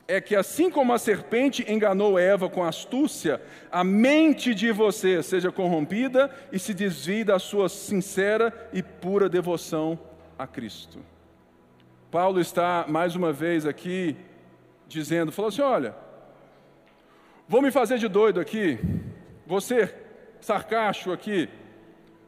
é 0.07 0.21
que 0.21 0.35
assim 0.35 0.69
como 0.71 0.93
a 0.93 0.97
serpente 0.97 1.69
enganou 1.69 2.17
Eva 2.17 2.49
com 2.49 2.63
astúcia, 2.63 3.41
a 3.69 3.83
mente 3.83 4.55
de 4.55 4.71
você 4.71 5.21
seja 5.21 5.51
corrompida 5.51 6.31
e 6.51 6.57
se 6.57 6.73
desvie 6.73 7.25
da 7.25 7.37
sua 7.37 7.67
sincera 7.67 8.69
e 8.71 8.81
pura 8.81 9.27
devoção 9.27 9.99
a 10.39 10.47
Cristo. 10.47 10.99
Paulo 12.09 12.39
está 12.39 12.85
mais 12.87 13.15
uma 13.15 13.33
vez 13.33 13.65
aqui 13.65 14.15
dizendo, 14.87 15.31
falou 15.31 15.49
assim: 15.49 15.61
olha, 15.61 15.93
vou 17.47 17.61
me 17.61 17.69
fazer 17.69 17.97
de 17.97 18.07
doido 18.07 18.39
aqui, 18.39 18.79
você 19.45 19.93
sarcástico 20.39 21.11
aqui. 21.11 21.49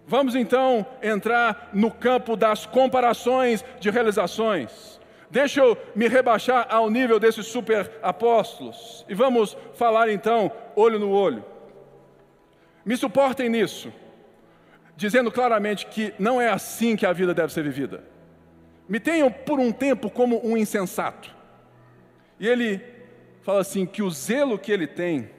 Vamos 0.06 0.36
então 0.36 0.86
entrar 1.02 1.70
no 1.72 1.92
campo 1.92 2.36
das 2.36 2.66
comparações 2.66 3.64
de 3.80 3.90
realizações. 3.90 4.99
Deixa 5.30 5.62
eu 5.62 5.78
me 5.96 6.08
rebaixar 6.08 6.66
ao 6.70 6.90
nível 6.90 7.20
desses 7.20 7.46
super 7.46 7.92
apóstolos 8.02 9.06
e 9.08 9.14
vamos 9.14 9.56
falar 9.74 10.10
então 10.10 10.52
olho 10.76 10.98
no 10.98 11.12
olho. 11.12 11.46
Me 12.84 12.98
suportem 12.98 13.48
nisso, 13.48 13.94
dizendo 14.96 15.32
claramente 15.32 15.86
que 15.86 16.14
não 16.18 16.42
é 16.42 16.50
assim 16.50 16.96
que 16.96 17.06
a 17.06 17.14
vida 17.14 17.34
deve 17.34 17.54
ser 17.54 17.64
vivida. 17.64 18.04
Me 18.88 19.00
tenham 19.00 19.32
por 19.32 19.60
um 19.60 19.72
tempo 19.72 20.10
como 20.10 20.44
um 20.44 20.58
insensato. 20.58 21.36
E 22.40 22.48
ele 22.48 22.82
fala 23.44 23.62
assim: 23.62 23.86
que 23.86 24.02
o 24.02 24.10
zelo 24.10 24.58
que 24.58 24.72
ele 24.72 24.88
tem 24.88 25.30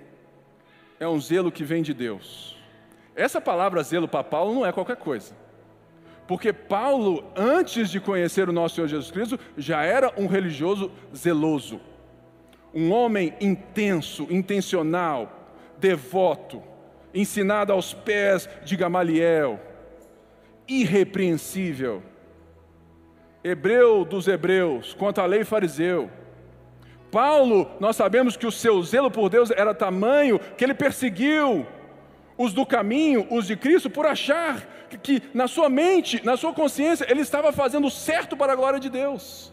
é 1.01 1.09
um 1.09 1.19
zelo 1.21 1.51
que 1.51 1.65
vem 1.65 1.83
de 1.83 1.93
Deus. 1.93 2.57
Essa 3.17 3.41
palavra 3.41 3.83
zelo 3.83 4.07
para 4.07 4.23
Paulo 4.23 4.55
não 4.55 4.65
é 4.65 4.71
qualquer 4.71 4.97
coisa. 4.97 5.35
Porque 6.31 6.53
Paulo, 6.53 7.25
antes 7.35 7.91
de 7.91 7.99
conhecer 7.99 8.49
o 8.49 8.53
nosso 8.53 8.77
Senhor 8.77 8.87
Jesus 8.87 9.11
Cristo, 9.11 9.37
já 9.59 9.83
era 9.83 10.13
um 10.17 10.29
religioso 10.29 10.89
zeloso, 11.13 11.81
um 12.73 12.93
homem 12.93 13.35
intenso, 13.41 14.29
intencional, 14.31 15.51
devoto, 15.77 16.63
ensinado 17.13 17.73
aos 17.73 17.93
pés 17.93 18.49
de 18.65 18.77
Gamaliel, 18.77 19.59
irrepreensível, 20.69 22.01
hebreu 23.43 24.05
dos 24.05 24.29
hebreus, 24.29 24.95
quanto 24.95 25.21
à 25.21 25.27
lei 25.27 25.43
fariseu. 25.43 26.09
Paulo, 27.11 27.69
nós 27.81 27.97
sabemos 27.97 28.37
que 28.37 28.47
o 28.47 28.53
seu 28.53 28.81
zelo 28.85 29.11
por 29.11 29.29
Deus 29.29 29.51
era 29.51 29.75
tamanho 29.75 30.39
que 30.57 30.63
ele 30.63 30.75
perseguiu 30.75 31.67
os 32.43 32.55
do 32.55 32.65
caminho, 32.65 33.27
os 33.31 33.47
de 33.47 33.55
Cristo, 33.55 33.91
por 33.91 34.07
achar 34.07 34.67
que, 34.89 34.97
que 34.97 35.23
na 35.35 35.47
sua 35.47 35.69
mente, 35.69 36.25
na 36.25 36.39
sua 36.39 36.55
consciência, 36.55 37.07
ele 37.07 37.21
estava 37.21 37.53
fazendo 37.53 37.91
certo 37.91 38.35
para 38.35 38.55
a 38.55 38.57
glória 38.57 38.81
de 38.81 38.89
Deus. 38.89 39.53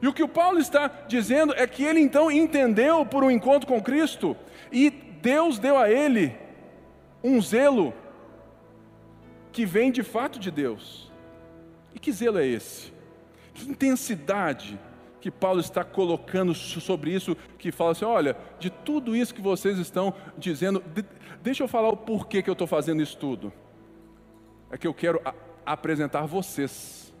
E 0.00 0.06
o 0.06 0.12
que 0.12 0.22
o 0.22 0.28
Paulo 0.28 0.60
está 0.60 0.88
dizendo 1.08 1.52
é 1.56 1.66
que 1.66 1.82
ele 1.82 1.98
então 1.98 2.30
entendeu 2.30 3.04
por 3.04 3.24
um 3.24 3.30
encontro 3.30 3.66
com 3.66 3.82
Cristo 3.82 4.36
e 4.70 4.88
Deus 4.88 5.58
deu 5.58 5.76
a 5.76 5.90
ele 5.90 6.32
um 7.24 7.42
zelo 7.42 7.92
que 9.50 9.66
vem 9.66 9.90
de 9.90 10.04
fato 10.04 10.38
de 10.38 10.52
Deus. 10.52 11.10
E 11.92 11.98
que 11.98 12.12
zelo 12.12 12.38
é 12.38 12.46
esse? 12.46 12.92
Que 13.52 13.68
intensidade 13.68 14.78
que 15.26 15.30
Paulo 15.32 15.58
está 15.58 15.82
colocando 15.82 16.54
sobre 16.54 17.10
isso, 17.10 17.36
que 17.58 17.72
fala 17.72 17.90
assim: 17.90 18.04
olha, 18.04 18.36
de 18.60 18.70
tudo 18.70 19.16
isso 19.16 19.34
que 19.34 19.40
vocês 19.40 19.76
estão 19.76 20.14
dizendo, 20.38 20.80
deixa 21.46 21.62
eu 21.62 21.68
falar 21.68 21.90
o 21.90 21.96
porquê 21.96 22.42
que 22.42 22.50
eu 22.50 22.54
estou 22.54 22.66
fazendo 22.66 23.00
isso 23.00 23.16
tudo. 23.16 23.52
É 24.68 24.76
que 24.76 24.84
eu 24.84 24.92
quero 24.92 25.22
apresentar 25.64 26.26
vocês 26.26 27.14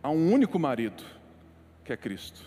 a 0.00 0.10
um 0.10 0.32
único 0.32 0.60
marido, 0.60 1.02
que 1.82 1.92
é 1.92 1.96
Cristo. 1.96 2.40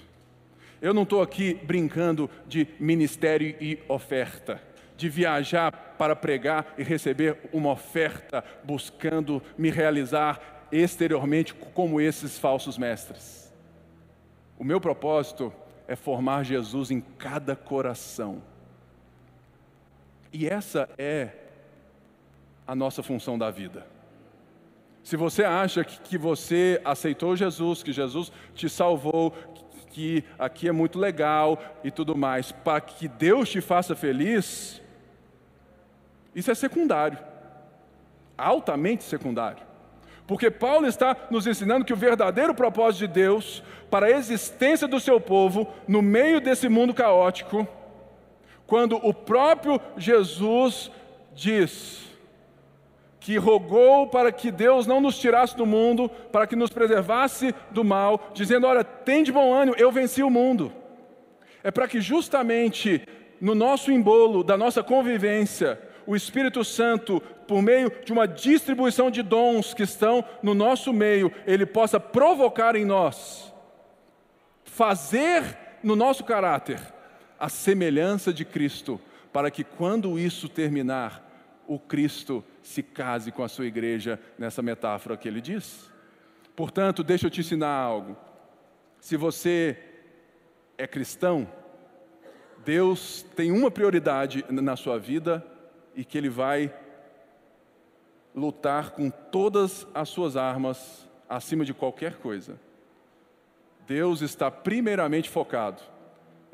Eu 0.82 0.94
não 0.94 1.04
estou 1.04 1.22
aqui 1.22 1.54
brincando 1.54 2.30
de 2.48 2.66
ministério 2.80 3.58
e 3.60 3.78
oferta, 3.90 4.62
de 4.96 5.10
viajar 5.10 5.96
para 5.98 6.16
pregar 6.16 6.74
e 6.78 6.84
receber 6.84 7.38
uma 7.52 7.72
oferta, 7.72 8.42
buscando 8.64 9.44
me 9.58 9.70
realizar 9.70 10.70
exteriormente 10.72 11.54
como 11.54 12.00
esses 12.00 12.40
falsos 12.40 12.78
mestres. 12.78 13.54
O 14.58 14.64
meu 14.64 14.80
propósito 14.80 15.52
é 15.90 15.96
formar 15.98 16.46
Jesus 16.46 16.90
em 16.90 17.02
cada 17.02 17.54
coração. 17.54 18.42
E 20.40 20.48
essa 20.48 20.88
é 21.00 21.30
a 22.68 22.76
nossa 22.76 23.02
função 23.02 23.40
da 23.40 23.50
vida. 23.50 23.88
Se 25.02 25.18
você 25.18 25.44
acha 25.44 25.84
que, 25.84 26.16
você 26.16 26.80
aceitou 26.86 27.36
Jesus, 27.36 27.82
que 27.82 27.92
Jesus 27.92 28.32
te 28.54 28.70
salvou, 28.70 29.32
que 29.90 30.24
aqui 30.38 30.68
é 30.68 30.72
muito 30.72 31.00
legal 31.00 31.60
e 31.84 31.90
tudo 31.90 32.16
mais, 32.16 32.52
para 32.52 32.80
que 32.80 33.08
Deus 33.08 33.50
te 33.50 33.62
faça 33.62 33.96
feliz, 33.96 34.80
isso 36.36 36.52
é 36.52 36.54
secundário, 36.54 37.18
altamente 38.38 39.06
secundário. 39.06 39.66
Porque 40.28 40.52
Paulo 40.52 40.86
está 40.86 41.18
nos 41.32 41.48
ensinando 41.48 41.84
que 41.84 41.94
o 41.94 41.98
verdadeiro 41.98 42.54
propósito 42.54 43.08
de 43.08 43.08
Deus 43.08 43.64
para 43.90 44.06
a 44.06 44.12
existência 44.12 44.88
do 44.88 45.00
seu 45.00 45.20
povo 45.20 45.68
no 45.88 46.04
meio 46.04 46.40
desse 46.40 46.70
mundo 46.70 46.94
caótico, 46.94 47.68
quando 48.68 48.98
o 48.98 49.14
próprio 49.14 49.80
Jesus 49.96 50.92
diz 51.34 52.06
que 53.22 53.38
rogou 53.38 54.08
para 54.08 54.32
que 54.32 54.52
Deus 54.52 54.86
não 54.86 55.00
nos 55.02 55.18
tirasse 55.18 55.56
do 55.56 55.66
mundo, 55.66 56.10
para 56.32 56.46
que 56.46 56.56
nos 56.56 56.70
preservasse 56.70 57.56
do 57.72 57.84
mal, 57.84 58.30
dizendo: 58.34 58.68
Olha, 58.68 58.84
tem 58.84 59.24
de 59.24 59.32
bom 59.32 59.54
ânimo, 59.54 59.78
eu 59.78 59.92
venci 59.92 60.22
o 60.22 60.30
mundo. 60.30 60.72
É 61.64 61.72
para 61.72 61.88
que 61.88 62.02
justamente 62.02 63.02
no 63.40 63.56
nosso 63.56 63.92
embolo, 63.92 64.44
da 64.44 64.58
nossa 64.58 64.84
convivência, 64.84 65.82
o 66.06 66.16
Espírito 66.16 66.64
Santo, 66.64 67.22
por 67.48 67.62
meio 67.62 67.92
de 68.04 68.12
uma 68.12 68.28
distribuição 68.28 69.10
de 69.10 69.22
dons 69.22 69.74
que 69.74 69.84
estão 69.84 70.24
no 70.44 70.54
nosso 70.54 70.92
meio, 70.92 71.32
ele 71.46 71.66
possa 71.66 72.00
provocar 72.00 72.76
em 72.76 72.86
nós, 72.86 73.54
fazer 74.64 75.44
no 75.84 75.96
nosso 75.96 76.24
caráter 76.24 76.97
a 77.40 77.50
semelhança 77.50 78.34
de 78.34 78.44
Cristo, 78.44 79.00
para 79.32 79.52
que 79.52 79.64
quando 79.64 80.18
isso 80.18 80.50
terminar, 80.50 81.24
o 81.68 81.78
Cristo 81.78 82.44
se 82.62 82.82
case 82.82 83.32
com 83.32 83.44
a 83.44 83.48
sua 83.48 83.66
igreja, 83.66 84.20
nessa 84.38 84.62
metáfora 84.62 85.18
que 85.18 85.28
ele 85.28 85.42
diz. 85.42 85.90
Portanto, 86.56 87.04
deixa 87.04 87.28
eu 87.28 87.32
te 87.32 87.42
ensinar 87.42 87.70
algo. 87.70 88.18
Se 89.00 89.16
você 89.16 89.78
é 90.78 90.88
cristão, 90.88 91.48
Deus 92.66 93.24
tem 93.36 93.52
uma 93.52 93.70
prioridade 93.70 94.44
na 94.50 94.76
sua 94.76 94.98
vida 94.98 95.46
e 95.96 96.04
que 96.04 96.18
ele 96.18 96.30
vai 96.30 96.74
lutar 98.34 98.92
com 98.92 99.10
todas 99.10 99.86
as 99.94 100.10
suas 100.10 100.36
armas 100.36 101.08
acima 101.30 101.66
de 101.66 101.74
qualquer 101.74 102.18
coisa. 102.18 102.60
Deus 103.86 104.22
está 104.22 104.50
primeiramente 104.50 105.30
focado 105.30 105.82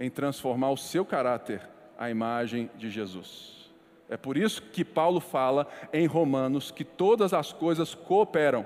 em 0.04 0.10
transformar 0.10 0.70
o 0.70 0.76
seu 0.76 1.06
caráter 1.06 1.62
à 1.98 2.10
imagem 2.10 2.70
de 2.78 2.90
Jesus. 2.90 3.72
É 4.10 4.18
por 4.18 4.36
isso 4.36 4.62
que 4.62 4.84
Paulo 4.84 5.22
fala 5.22 5.66
em 5.94 6.06
Romanos 6.06 6.72
que 6.72 6.84
todas 6.84 7.34
as 7.34 7.54
coisas 7.54 7.96
cooperam 7.96 8.66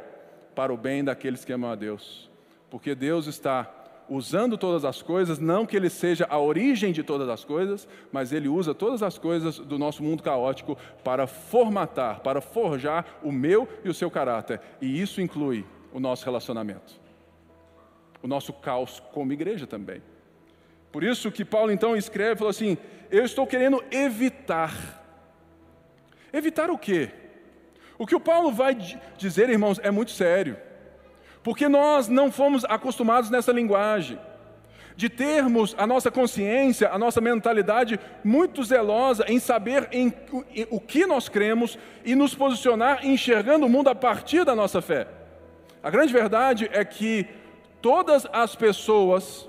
para 0.56 0.74
o 0.74 0.78
bem 0.78 1.04
daqueles 1.04 1.46
que 1.46 1.54
amam 1.54 1.70
a 1.70 1.76
Deus, 1.76 2.28
porque 2.72 2.96
Deus 2.96 3.28
está 3.28 3.72
usando 4.10 4.58
todas 4.58 4.84
as 4.84 5.04
coisas, 5.04 5.38
não 5.38 5.64
que 5.64 5.78
ele 5.78 5.92
seja 5.92 6.26
a 6.28 6.40
origem 6.40 6.92
de 6.92 7.04
todas 7.04 7.30
as 7.30 7.46
coisas, 7.46 7.88
mas 8.12 8.32
ele 8.32 8.48
usa 8.48 8.74
todas 8.74 9.04
as 9.04 9.20
coisas 9.20 9.60
do 9.60 9.78
nosso 9.78 10.02
mundo 10.02 10.24
caótico 10.24 10.76
para 11.04 11.28
formatar, 11.28 12.22
para 12.22 12.42
forjar 12.42 13.20
o 13.22 13.32
meu 13.32 13.70
e 13.84 13.90
o 13.90 13.94
seu 13.94 14.10
caráter. 14.10 14.60
E 14.82 15.00
isso 15.00 15.22
inclui 15.22 15.64
o 15.94 16.00
nosso 16.00 16.26
relacionamento, 16.26 17.00
o 18.24 18.28
nosso 18.28 18.52
caos 18.54 19.00
como 19.14 19.34
igreja 19.34 19.68
também. 19.68 20.02
Por 20.98 21.04
isso 21.04 21.32
que 21.32 21.46
Paulo 21.46 21.72
então 21.72 21.96
escreve, 21.96 22.38
falou 22.38 22.50
assim: 22.50 22.76
Eu 23.12 23.24
estou 23.24 23.46
querendo 23.46 23.84
evitar. 23.92 24.74
Evitar 26.34 26.72
o 26.72 26.78
quê? 26.78 27.12
O 28.00 28.08
que 28.08 28.16
o 28.16 28.20
Paulo 28.20 28.52
vai 28.52 28.76
dizer, 29.16 29.48
irmãos, 29.48 29.80
é 29.84 29.92
muito 29.92 30.10
sério 30.10 30.58
porque 31.44 31.70
nós 31.70 32.08
não 32.08 32.32
fomos 32.32 32.66
acostumados 32.66 33.30
nessa 33.30 33.52
linguagem, 33.52 34.18
de 34.96 35.08
termos 35.08 35.76
a 35.78 35.86
nossa 35.86 36.10
consciência, 36.10 36.90
a 36.90 36.98
nossa 36.98 37.22
mentalidade 37.22 38.00
muito 38.24 38.64
zelosa 38.64 39.24
em 39.28 39.38
saber 39.38 39.88
em, 39.92 40.12
em, 40.56 40.66
o 40.72 40.80
que 40.80 41.06
nós 41.06 41.30
cremos 41.30 41.78
e 42.04 42.16
nos 42.16 42.34
posicionar 42.34 43.06
enxergando 43.06 43.68
o 43.68 43.70
mundo 43.70 43.88
a 43.88 43.94
partir 43.94 44.44
da 44.44 44.56
nossa 44.56 44.82
fé. 44.82 45.08
A 45.84 45.92
grande 45.92 46.12
verdade 46.12 46.68
é 46.74 46.84
que 46.84 47.28
todas 47.84 48.26
as 48.34 48.56
pessoas 48.56 49.48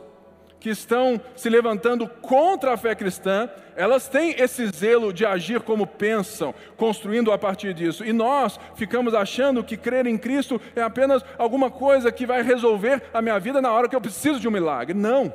que 0.60 0.70
estão 0.70 1.20
se 1.36 1.48
levantando 1.48 2.08
contra 2.08 2.72
a 2.72 2.76
fé 2.76 2.94
cristã, 2.94 3.48
elas 3.76 4.08
têm 4.08 4.34
esse 4.38 4.66
zelo 4.68 5.12
de 5.12 5.24
agir 5.24 5.60
como 5.60 5.86
pensam, 5.86 6.54
construindo 6.76 7.30
a 7.30 7.38
partir 7.38 7.72
disso. 7.72 8.04
E 8.04 8.12
nós 8.12 8.58
ficamos 8.74 9.14
achando 9.14 9.62
que 9.62 9.76
crer 9.76 10.06
em 10.06 10.18
Cristo 10.18 10.60
é 10.74 10.82
apenas 10.82 11.24
alguma 11.38 11.70
coisa 11.70 12.10
que 12.10 12.26
vai 12.26 12.42
resolver 12.42 13.02
a 13.14 13.22
minha 13.22 13.38
vida 13.38 13.62
na 13.62 13.72
hora 13.72 13.88
que 13.88 13.94
eu 13.94 14.00
preciso 14.00 14.40
de 14.40 14.48
um 14.48 14.50
milagre. 14.50 14.94
Não. 14.94 15.32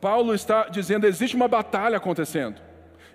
Paulo 0.00 0.34
está 0.34 0.64
dizendo: 0.68 1.06
existe 1.06 1.34
uma 1.34 1.48
batalha 1.48 1.96
acontecendo. 1.96 2.60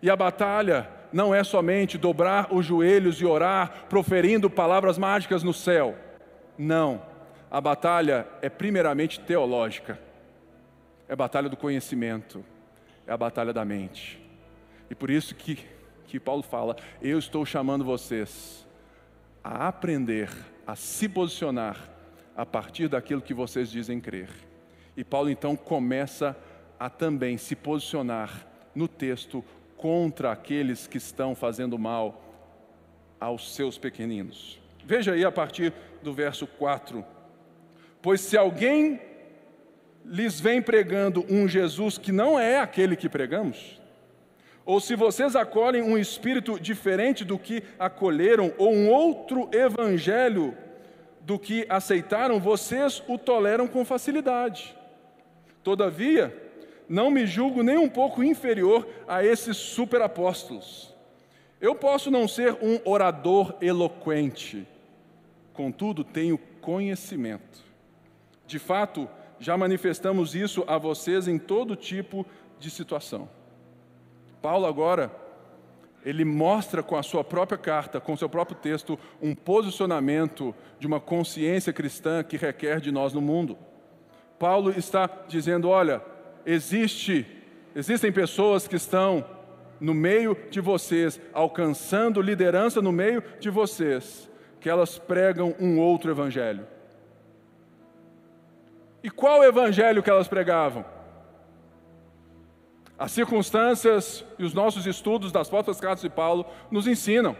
E 0.01 0.09
a 0.09 0.15
batalha 0.15 0.89
não 1.13 1.33
é 1.33 1.43
somente 1.43 1.97
dobrar 1.97 2.47
os 2.51 2.65
joelhos 2.65 3.21
e 3.21 3.25
orar, 3.25 3.85
proferindo 3.87 4.49
palavras 4.49 4.97
mágicas 4.97 5.43
no 5.43 5.53
céu. 5.53 5.95
Não. 6.57 7.01
A 7.51 7.61
batalha 7.61 8.27
é 8.41 8.49
primeiramente 8.49 9.19
teológica. 9.19 9.99
É 11.13 11.15
a 11.15 11.15
batalha 11.15 11.47
do 11.47 11.55
conhecimento. 11.55 12.43
É 13.05 13.13
a 13.13 13.17
batalha 13.17 13.53
da 13.53 13.63
mente. 13.63 14.19
E 14.89 14.95
por 14.95 15.11
isso 15.11 15.35
que, 15.35 15.59
que 16.07 16.19
Paulo 16.19 16.41
fala: 16.41 16.75
Eu 16.99 17.19
estou 17.19 17.45
chamando 17.45 17.85
vocês 17.85 18.65
a 19.43 19.67
aprender 19.67 20.27
a 20.65 20.75
se 20.75 21.07
posicionar 21.07 21.77
a 22.35 22.47
partir 22.47 22.87
daquilo 22.87 23.21
que 23.21 23.31
vocês 23.31 23.69
dizem 23.69 24.01
crer. 24.01 24.27
E 24.97 25.03
Paulo 25.03 25.29
então 25.29 25.55
começa 25.55 26.35
a 26.79 26.89
também 26.89 27.37
se 27.37 27.55
posicionar 27.55 28.47
no 28.73 28.87
texto 28.87 29.45
contra 29.77 30.31
aqueles 30.31 30.87
que 30.87 30.97
estão 30.97 31.35
fazendo 31.35 31.77
mal 31.77 32.23
aos 33.19 33.53
seus 33.53 33.77
pequeninos. 33.77 34.59
Veja 34.83 35.11
aí 35.11 35.23
a 35.23 35.31
partir 35.31 35.75
do 36.01 36.11
verso 36.11 36.47
4. 36.47 37.05
Pois 38.01 38.19
se 38.19 38.35
alguém 38.35 39.12
lhes 40.05 40.39
vem 40.39 40.61
pregando 40.61 41.25
um 41.29 41.47
Jesus 41.47 41.97
que 41.97 42.11
não 42.11 42.39
é 42.39 42.59
aquele 42.59 42.95
que 42.95 43.09
pregamos, 43.09 43.81
ou 44.65 44.79
se 44.79 44.95
vocês 44.95 45.35
acolhem 45.35 45.81
um 45.81 45.97
espírito 45.97 46.59
diferente 46.59 47.25
do 47.25 47.37
que 47.37 47.63
acolheram, 47.77 48.53
ou 48.57 48.73
um 48.73 48.89
outro 48.89 49.49
evangelho 49.51 50.55
do 51.21 51.37
que 51.37 51.65
aceitaram, 51.67 52.39
vocês 52.39 53.03
o 53.07 53.17
toleram 53.17 53.67
com 53.67 53.83
facilidade. 53.83 54.75
Todavia, 55.63 56.35
não 56.87 57.11
me 57.11 57.25
julgo 57.25 57.61
nem 57.61 57.77
um 57.77 57.89
pouco 57.89 58.23
inferior 58.23 58.87
a 59.07 59.23
esses 59.23 59.57
superapóstolos. 59.57 60.93
Eu 61.59 61.75
posso 61.75 62.09
não 62.09 62.27
ser 62.27 62.53
um 62.61 62.79
orador 62.85 63.55
eloquente, 63.61 64.67
contudo, 65.53 66.03
tenho 66.03 66.37
conhecimento. 66.61 67.63
De 68.45 68.59
fato, 68.59 69.09
já 69.43 69.57
manifestamos 69.57 70.35
isso 70.35 70.63
a 70.67 70.77
vocês 70.77 71.27
em 71.27 71.37
todo 71.37 71.75
tipo 71.75 72.25
de 72.57 72.69
situação. 72.69 73.27
Paulo 74.41 74.65
agora, 74.65 75.11
ele 76.05 76.23
mostra 76.23 76.81
com 76.81 76.95
a 76.95 77.03
sua 77.03 77.25
própria 77.25 77.57
carta, 77.57 77.99
com 77.99 78.13
o 78.13 78.17
seu 78.17 78.29
próprio 78.29 78.55
texto, 78.55 78.97
um 79.21 79.35
posicionamento 79.35 80.55
de 80.79 80.87
uma 80.87 80.97
consciência 80.97 81.73
cristã 81.73 82.23
que 82.23 82.37
requer 82.37 82.79
de 82.79 82.89
nós 82.89 83.11
no 83.11 83.19
mundo. 83.19 83.57
Paulo 84.39 84.71
está 84.71 85.09
dizendo: 85.27 85.67
olha, 85.67 86.01
existe, 86.45 87.27
existem 87.75 88.13
pessoas 88.13 88.65
que 88.65 88.77
estão 88.77 89.25
no 89.77 89.93
meio 89.93 90.37
de 90.49 90.61
vocês, 90.61 91.19
alcançando 91.33 92.21
liderança 92.21 92.81
no 92.81 92.93
meio 92.93 93.21
de 93.41 93.49
vocês, 93.49 94.29
que 94.61 94.69
elas 94.69 94.97
pregam 94.97 95.53
um 95.59 95.81
outro 95.81 96.09
evangelho. 96.09 96.65
E 99.03 99.09
qual 99.09 99.43
evangelho 99.43 100.01
que 100.01 100.09
elas 100.09 100.29
pregavam? 100.29 100.85
As 102.97 103.11
circunstâncias 103.11 104.25
e 104.39 104.45
os 104.45 104.53
nossos 104.53 104.85
estudos 104.85 105.31
das 105.31 105.49
próprias 105.49 105.79
cartas 105.79 106.01
de 106.01 106.09
Paulo 106.09 106.45
nos 106.71 106.87
ensinam 106.87 107.35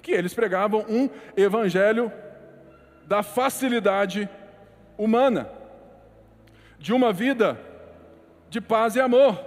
que 0.00 0.12
eles 0.12 0.32
pregavam 0.32 0.86
um 0.88 1.10
evangelho 1.36 2.10
da 3.06 3.22
facilidade 3.22 4.28
humana, 4.96 5.50
de 6.78 6.92
uma 6.94 7.12
vida 7.12 7.60
de 8.48 8.60
paz 8.60 8.96
e 8.96 9.00
amor, 9.00 9.38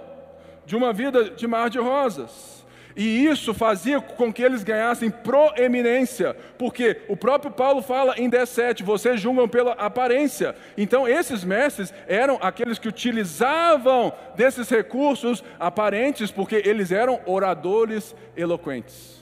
de 0.64 0.76
uma 0.76 0.92
vida 0.92 1.30
de 1.30 1.46
mar 1.46 1.68
de 1.68 1.78
rosas. 1.78 2.65
E 2.96 3.26
isso 3.26 3.52
fazia 3.52 4.00
com 4.00 4.32
que 4.32 4.42
eles 4.42 4.64
ganhassem 4.64 5.10
proeminência, 5.10 6.34
porque 6.56 7.02
o 7.08 7.16
próprio 7.16 7.52
Paulo 7.52 7.82
fala 7.82 8.14
em 8.16 8.28
17: 8.28 8.82
vocês 8.82 9.20
julgam 9.20 9.46
pela 9.46 9.72
aparência. 9.72 10.56
Então, 10.78 11.06
esses 11.06 11.44
mestres 11.44 11.92
eram 12.08 12.38
aqueles 12.40 12.78
que 12.78 12.88
utilizavam 12.88 14.12
desses 14.34 14.68
recursos 14.70 15.44
aparentes, 15.60 16.30
porque 16.30 16.62
eles 16.64 16.90
eram 16.90 17.20
oradores 17.26 18.16
eloquentes. 18.34 19.20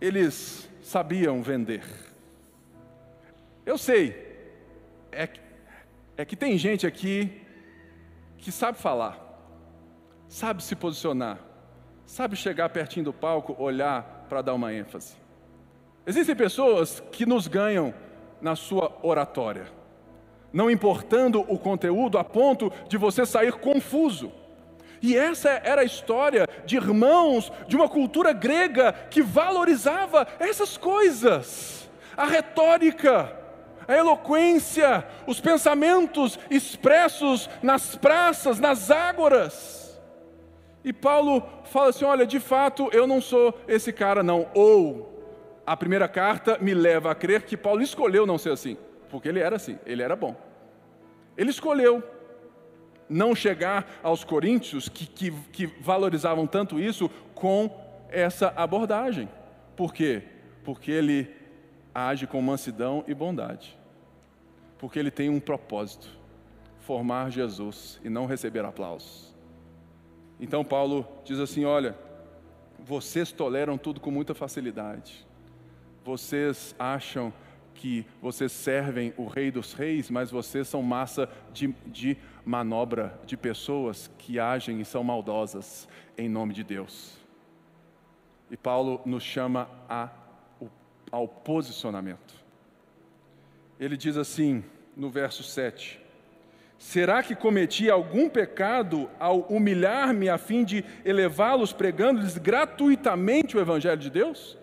Eles 0.00 0.66
sabiam 0.82 1.42
vender. 1.42 1.82
Eu 3.66 3.76
sei, 3.76 4.16
é 5.12 5.28
é 6.20 6.24
que 6.24 6.36
tem 6.36 6.58
gente 6.58 6.86
aqui 6.86 7.40
que 8.36 8.52
sabe 8.52 8.76
falar, 8.76 9.29
sabe 10.30 10.62
se 10.62 10.76
posicionar, 10.76 11.40
sabe 12.06 12.36
chegar 12.36 12.68
pertinho 12.68 13.06
do 13.06 13.12
palco, 13.12 13.56
olhar 13.58 14.26
para 14.28 14.40
dar 14.40 14.54
uma 14.54 14.72
ênfase. 14.72 15.16
Existem 16.06 16.36
pessoas 16.36 17.02
que 17.10 17.26
nos 17.26 17.48
ganham 17.48 17.92
na 18.40 18.54
sua 18.54 18.96
oratória, 19.02 19.66
não 20.52 20.70
importando 20.70 21.44
o 21.48 21.58
conteúdo 21.58 22.16
a 22.16 22.22
ponto 22.22 22.72
de 22.88 22.96
você 22.96 23.26
sair 23.26 23.54
confuso. 23.54 24.32
E 25.02 25.16
essa 25.16 25.48
era 25.48 25.80
a 25.80 25.84
história 25.84 26.46
de 26.64 26.76
irmãos 26.76 27.52
de 27.66 27.74
uma 27.74 27.88
cultura 27.88 28.32
grega 28.32 28.92
que 28.92 29.22
valorizava 29.22 30.28
essas 30.38 30.76
coisas, 30.76 31.90
a 32.16 32.26
retórica, 32.26 33.36
a 33.88 33.96
eloquência, 33.96 35.04
os 35.26 35.40
pensamentos 35.40 36.38
expressos 36.48 37.50
nas 37.62 37.96
praças, 37.96 38.60
nas 38.60 38.90
ágoras. 38.92 39.79
E 40.84 40.92
Paulo 40.92 41.42
fala 41.64 41.90
assim: 41.90 42.04
olha, 42.04 42.26
de 42.26 42.40
fato 42.40 42.88
eu 42.92 43.06
não 43.06 43.20
sou 43.20 43.58
esse 43.68 43.92
cara, 43.92 44.22
não. 44.22 44.48
Ou 44.54 45.08
a 45.66 45.76
primeira 45.76 46.08
carta 46.08 46.58
me 46.60 46.74
leva 46.74 47.10
a 47.10 47.14
crer 47.14 47.42
que 47.42 47.56
Paulo 47.56 47.82
escolheu 47.82 48.26
não 48.26 48.38
ser 48.38 48.50
assim, 48.50 48.76
porque 49.08 49.28
ele 49.28 49.40
era 49.40 49.56
assim, 49.56 49.78
ele 49.86 50.02
era 50.02 50.16
bom. 50.16 50.36
Ele 51.36 51.50
escolheu 51.50 52.02
não 53.08 53.34
chegar 53.34 53.98
aos 54.02 54.24
coríntios 54.24 54.88
que, 54.88 55.06
que, 55.06 55.30
que 55.52 55.66
valorizavam 55.80 56.46
tanto 56.46 56.78
isso 56.78 57.10
com 57.34 57.70
essa 58.08 58.52
abordagem. 58.56 59.28
Por 59.76 59.92
quê? 59.92 60.22
Porque 60.64 60.90
ele 60.90 61.30
age 61.94 62.26
com 62.26 62.40
mansidão 62.40 63.04
e 63.06 63.14
bondade 63.14 63.80
porque 64.80 64.98
ele 64.98 65.10
tem 65.10 65.28
um 65.28 65.38
propósito: 65.38 66.08
formar 66.80 67.30
Jesus 67.30 68.00
e 68.02 68.08
não 68.08 68.26
receber 68.26 68.64
aplausos. 68.64 69.29
Então 70.40 70.64
Paulo 70.64 71.06
diz 71.24 71.38
assim: 71.38 71.64
olha, 71.64 71.96
vocês 72.78 73.30
toleram 73.30 73.76
tudo 73.76 74.00
com 74.00 74.10
muita 74.10 74.34
facilidade. 74.34 75.26
Vocês 76.04 76.74
acham 76.78 77.32
que 77.74 78.04
vocês 78.20 78.50
servem 78.50 79.12
o 79.16 79.26
Rei 79.26 79.50
dos 79.50 79.72
Reis, 79.72 80.10
mas 80.10 80.30
vocês 80.30 80.66
são 80.66 80.82
massa 80.82 81.28
de, 81.52 81.68
de 81.86 82.16
manobra 82.44 83.18
de 83.24 83.36
pessoas 83.36 84.10
que 84.18 84.38
agem 84.38 84.80
e 84.80 84.84
são 84.84 85.04
maldosas 85.04 85.88
em 86.16 86.28
nome 86.28 86.52
de 86.52 86.64
Deus. 86.64 87.16
E 88.50 88.56
Paulo 88.56 89.00
nos 89.06 89.22
chama 89.22 89.68
a, 89.88 90.10
ao 91.12 91.28
posicionamento 91.28 92.40
ele 93.80 93.96
diz 93.96 94.18
assim, 94.18 94.62
no 94.94 95.08
verso 95.08 95.42
7: 95.42 95.98
Será 96.80 97.22
que 97.22 97.36
cometi 97.36 97.90
algum 97.90 98.26
pecado 98.26 99.10
ao 99.20 99.40
humilhar-me 99.42 100.30
a 100.30 100.38
fim 100.38 100.64
de 100.64 100.82
elevá-los, 101.04 101.74
pregando-lhes 101.74 102.38
gratuitamente 102.38 103.54
o 103.54 103.60
Evangelho 103.60 103.98
de 103.98 104.08
Deus? 104.08 104.56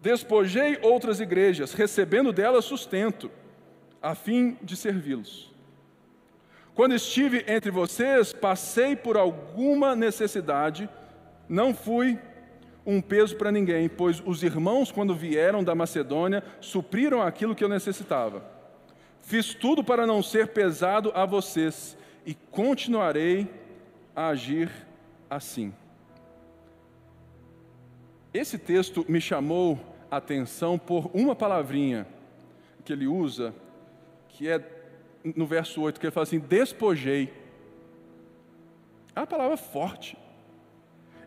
Despojei 0.00 0.78
outras 0.80 1.18
igrejas, 1.18 1.72
recebendo 1.72 2.32
delas 2.32 2.64
sustento, 2.64 3.28
a 4.00 4.14
fim 4.14 4.56
de 4.62 4.76
servi-los. 4.76 5.52
Quando 6.76 6.94
estive 6.94 7.44
entre 7.48 7.72
vocês, 7.72 8.32
passei 8.32 8.94
por 8.94 9.16
alguma 9.16 9.96
necessidade, 9.96 10.88
não 11.48 11.74
fui 11.74 12.20
um 12.86 13.00
peso 13.00 13.34
para 13.34 13.50
ninguém, 13.50 13.88
pois 13.88 14.22
os 14.24 14.44
irmãos, 14.44 14.92
quando 14.92 15.12
vieram 15.12 15.64
da 15.64 15.74
Macedônia, 15.74 16.44
supriram 16.60 17.20
aquilo 17.20 17.56
que 17.56 17.64
eu 17.64 17.68
necessitava. 17.68 18.59
Fiz 19.30 19.54
tudo 19.54 19.84
para 19.84 20.08
não 20.08 20.24
ser 20.24 20.48
pesado 20.48 21.12
a 21.14 21.24
vocês 21.24 21.96
e 22.26 22.34
continuarei 22.34 23.48
a 24.14 24.26
agir 24.26 24.68
assim. 25.30 25.72
Esse 28.34 28.58
texto 28.58 29.06
me 29.08 29.20
chamou 29.20 29.78
a 30.10 30.16
atenção 30.16 30.76
por 30.76 31.08
uma 31.14 31.36
palavrinha 31.36 32.08
que 32.84 32.92
ele 32.92 33.06
usa, 33.06 33.54
que 34.30 34.48
é 34.48 34.60
no 35.22 35.46
verso 35.46 35.80
8, 35.80 36.00
que 36.00 36.06
ele 36.06 36.10
fala 36.10 36.24
assim: 36.24 36.40
despojei. 36.40 37.32
É 39.14 39.20
uma 39.20 39.28
palavra 39.28 39.56
forte. 39.56 40.18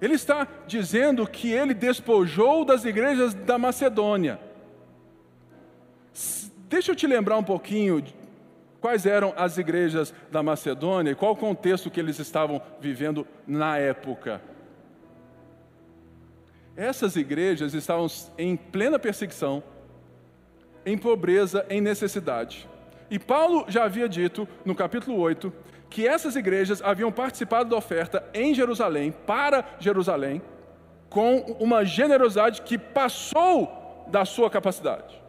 Ele 0.02 0.16
está 0.16 0.46
dizendo 0.68 1.26
que 1.26 1.54
ele 1.54 1.74
despojou 1.74 2.66
das 2.66 2.84
igrejas 2.84 3.34
da 3.34 3.58
Macedônia. 3.58 4.42
Deixa 6.74 6.92
eu 6.92 6.96
te 6.96 7.06
lembrar 7.06 7.38
um 7.38 7.44
pouquinho 7.44 8.04
quais 8.82 9.06
eram 9.06 9.32
as 9.38 9.60
igrejas 9.60 10.12
da 10.32 10.42
Macedônia 10.42 11.12
e 11.12 11.16
qual 11.16 11.34
o 11.34 11.36
contexto 11.36 11.92
que 11.92 12.00
eles 12.00 12.18
estavam 12.18 12.60
vivendo 12.82 13.28
na 13.46 13.78
época. 13.78 14.42
Essas 16.76 17.16
igrejas 17.16 17.76
estavam 17.76 18.08
em 18.40 18.58
plena 18.58 18.98
perseguição, 18.98 19.62
em 20.84 20.98
pobreza, 20.98 21.64
em 21.70 21.80
necessidade. 21.80 22.68
E 23.08 23.20
Paulo 23.20 23.66
já 23.68 23.84
havia 23.84 24.10
dito 24.10 24.48
no 24.66 24.74
capítulo 24.74 25.20
8 25.20 25.54
que 25.92 26.08
essas 26.08 26.36
igrejas 26.36 26.82
haviam 26.82 27.12
participado 27.12 27.70
da 27.70 27.78
oferta 27.78 28.28
em 28.34 28.52
Jerusalém, 28.52 29.14
para 29.28 29.64
Jerusalém, 29.80 30.42
com 31.08 31.56
uma 31.60 31.86
generosidade 31.86 32.64
que 32.64 32.80
passou 32.80 34.08
da 34.08 34.26
sua 34.26 34.50
capacidade. 34.50 35.22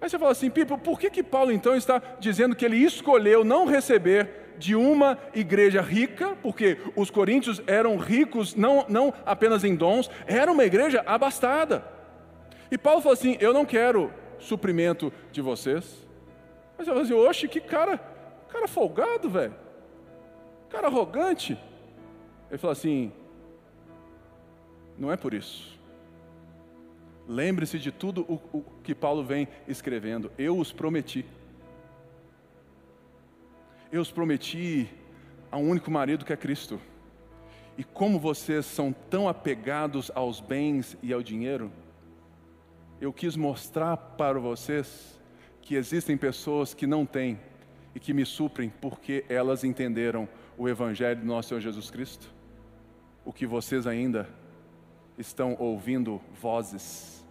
Aí 0.00 0.08
você 0.10 0.18
fala 0.18 0.32
assim, 0.32 0.50
Pipo, 0.50 0.76
por 0.76 0.98
que, 0.98 1.08
que 1.08 1.22
Paulo 1.22 1.50
então 1.50 1.74
está 1.74 2.00
dizendo 2.18 2.54
que 2.54 2.64
ele 2.64 2.76
escolheu 2.76 3.44
não 3.44 3.66
receber 3.66 4.44
de 4.58 4.74
uma 4.74 5.18
igreja 5.34 5.80
rica, 5.80 6.36
porque 6.42 6.78
os 6.94 7.10
coríntios 7.10 7.62
eram 7.66 7.96
ricos 7.96 8.54
não, 8.54 8.84
não 8.88 9.12
apenas 9.24 9.64
em 9.64 9.74
dons, 9.74 10.10
era 10.26 10.50
uma 10.50 10.64
igreja 10.64 11.02
abastada. 11.06 11.84
E 12.70 12.78
Paulo 12.78 13.00
falou 13.00 13.14
assim: 13.14 13.36
Eu 13.40 13.52
não 13.52 13.64
quero 13.64 14.12
suprimento 14.38 15.12
de 15.32 15.40
vocês. 15.40 16.06
Mas 16.76 16.86
eu 16.86 16.94
falei 16.94 17.02
assim: 17.02 17.14
Oxe, 17.14 17.48
que 17.48 17.60
cara, 17.60 17.98
cara 18.48 18.68
folgado, 18.68 19.28
velho. 19.28 19.54
Cara 20.68 20.88
arrogante. 20.88 21.58
Ele 22.50 22.58
falou 22.58 22.72
assim: 22.72 23.12
Não 24.98 25.12
é 25.12 25.16
por 25.16 25.34
isso. 25.34 25.78
Lembre-se 27.26 27.78
de 27.78 27.90
tudo 27.90 28.22
o, 28.22 28.58
o 28.58 28.62
que 28.82 28.94
Paulo 28.94 29.24
vem 29.24 29.48
escrevendo. 29.66 30.30
Eu 30.36 30.58
os 30.58 30.72
prometi. 30.72 31.24
Eu 33.90 34.02
os 34.02 34.10
prometi 34.10 34.88
a 35.50 35.56
um 35.56 35.70
único 35.70 35.90
marido 35.90 36.24
que 36.24 36.32
é 36.32 36.36
Cristo. 36.36 36.80
E 37.78 37.82
como 37.82 38.18
vocês 38.18 38.66
são 38.66 38.92
tão 38.92 39.28
apegados 39.28 40.10
aos 40.14 40.40
bens 40.40 40.96
e 41.02 41.12
ao 41.12 41.22
dinheiro, 41.22 41.72
eu 43.00 43.12
quis 43.12 43.36
mostrar 43.36 43.96
para 43.96 44.38
vocês 44.38 45.20
que 45.60 45.74
existem 45.74 46.16
pessoas 46.16 46.74
que 46.74 46.86
não 46.86 47.06
têm 47.06 47.40
e 47.94 48.00
que 48.00 48.12
me 48.12 48.24
suprem 48.24 48.72
porque 48.80 49.24
elas 49.28 49.64
entenderam 49.64 50.28
o 50.58 50.68
Evangelho 50.68 51.20
do 51.20 51.26
nosso 51.26 51.48
Senhor 51.48 51.60
Jesus 51.60 51.90
Cristo. 51.90 52.32
O 53.24 53.32
que 53.32 53.46
vocês 53.46 53.86
ainda 53.86 54.28
estão 55.18 55.56
ouvindo 55.58 56.20
vozes 56.40 57.24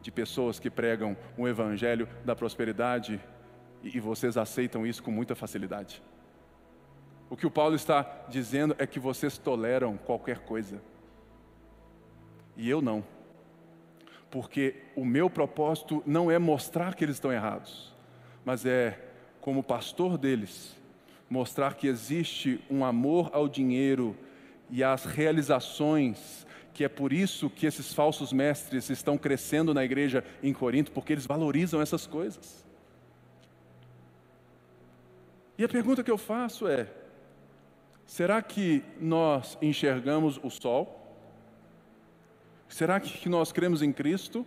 de 0.00 0.10
pessoas 0.10 0.58
que 0.58 0.70
pregam 0.70 1.16
um 1.36 1.46
Evangelho 1.46 2.08
da 2.24 2.34
prosperidade 2.34 3.20
e 3.82 4.00
vocês 4.00 4.36
aceitam 4.36 4.86
isso 4.86 5.02
com 5.02 5.10
muita 5.10 5.34
facilidade. 5.34 6.02
O 7.30 7.36
que 7.36 7.46
o 7.46 7.50
Paulo 7.50 7.74
está 7.74 8.24
dizendo 8.28 8.74
é 8.78 8.86
que 8.86 8.98
vocês 8.98 9.38
toleram 9.38 9.96
qualquer 9.96 10.38
coisa. 10.40 10.80
E 12.56 12.68
eu 12.68 12.80
não 12.80 13.04
porque 14.30 14.74
o 14.94 15.04
meu 15.04 15.30
propósito 15.30 16.02
não 16.06 16.30
é 16.30 16.38
mostrar 16.38 16.94
que 16.94 17.04
eles 17.04 17.16
estão 17.16 17.32
errados, 17.32 17.94
mas 18.44 18.66
é, 18.66 18.98
como 19.40 19.62
pastor 19.62 20.18
deles, 20.18 20.76
mostrar 21.30 21.74
que 21.74 21.86
existe 21.86 22.60
um 22.70 22.84
amor 22.84 23.30
ao 23.32 23.48
dinheiro 23.48 24.16
e 24.70 24.84
às 24.84 25.04
realizações, 25.04 26.46
que 26.78 26.84
é 26.84 26.88
por 26.88 27.12
isso 27.12 27.50
que 27.50 27.66
esses 27.66 27.92
falsos 27.92 28.32
mestres 28.32 28.88
estão 28.88 29.18
crescendo 29.18 29.74
na 29.74 29.84
igreja 29.84 30.22
em 30.40 30.52
Corinto, 30.52 30.92
porque 30.92 31.12
eles 31.12 31.26
valorizam 31.26 31.82
essas 31.82 32.06
coisas. 32.06 32.64
E 35.58 35.64
a 35.64 35.68
pergunta 35.68 36.04
que 36.04 36.10
eu 36.10 36.16
faço 36.16 36.68
é: 36.68 36.86
será 38.06 38.40
que 38.40 38.84
nós 39.00 39.58
enxergamos 39.60 40.38
o 40.40 40.48
sol? 40.48 41.16
Será 42.68 43.00
que 43.00 43.28
nós 43.28 43.50
cremos 43.50 43.82
em 43.82 43.92
Cristo? 43.92 44.46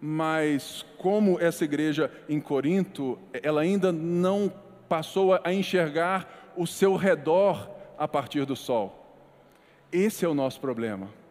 Mas 0.00 0.82
como 0.96 1.38
essa 1.38 1.62
igreja 1.62 2.10
em 2.26 2.40
Corinto, 2.40 3.18
ela 3.34 3.60
ainda 3.60 3.92
não 3.92 4.50
passou 4.88 5.34
a 5.34 5.52
enxergar 5.52 6.54
o 6.56 6.66
seu 6.66 6.96
redor 6.96 7.70
a 7.98 8.08
partir 8.08 8.46
do 8.46 8.56
sol. 8.56 9.14
Esse 9.92 10.24
é 10.24 10.28
o 10.28 10.32
nosso 10.32 10.58
problema. 10.58 11.22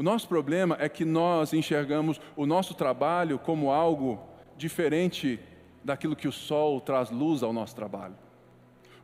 O 0.00 0.02
nosso 0.02 0.26
problema 0.26 0.78
é 0.80 0.88
que 0.88 1.04
nós 1.04 1.52
enxergamos 1.52 2.18
o 2.34 2.46
nosso 2.46 2.72
trabalho 2.72 3.38
como 3.38 3.70
algo 3.70 4.18
diferente 4.56 5.38
daquilo 5.84 6.16
que 6.16 6.26
o 6.26 6.32
sol 6.32 6.80
traz 6.80 7.10
luz 7.10 7.42
ao 7.42 7.52
nosso 7.52 7.76
trabalho. 7.76 8.14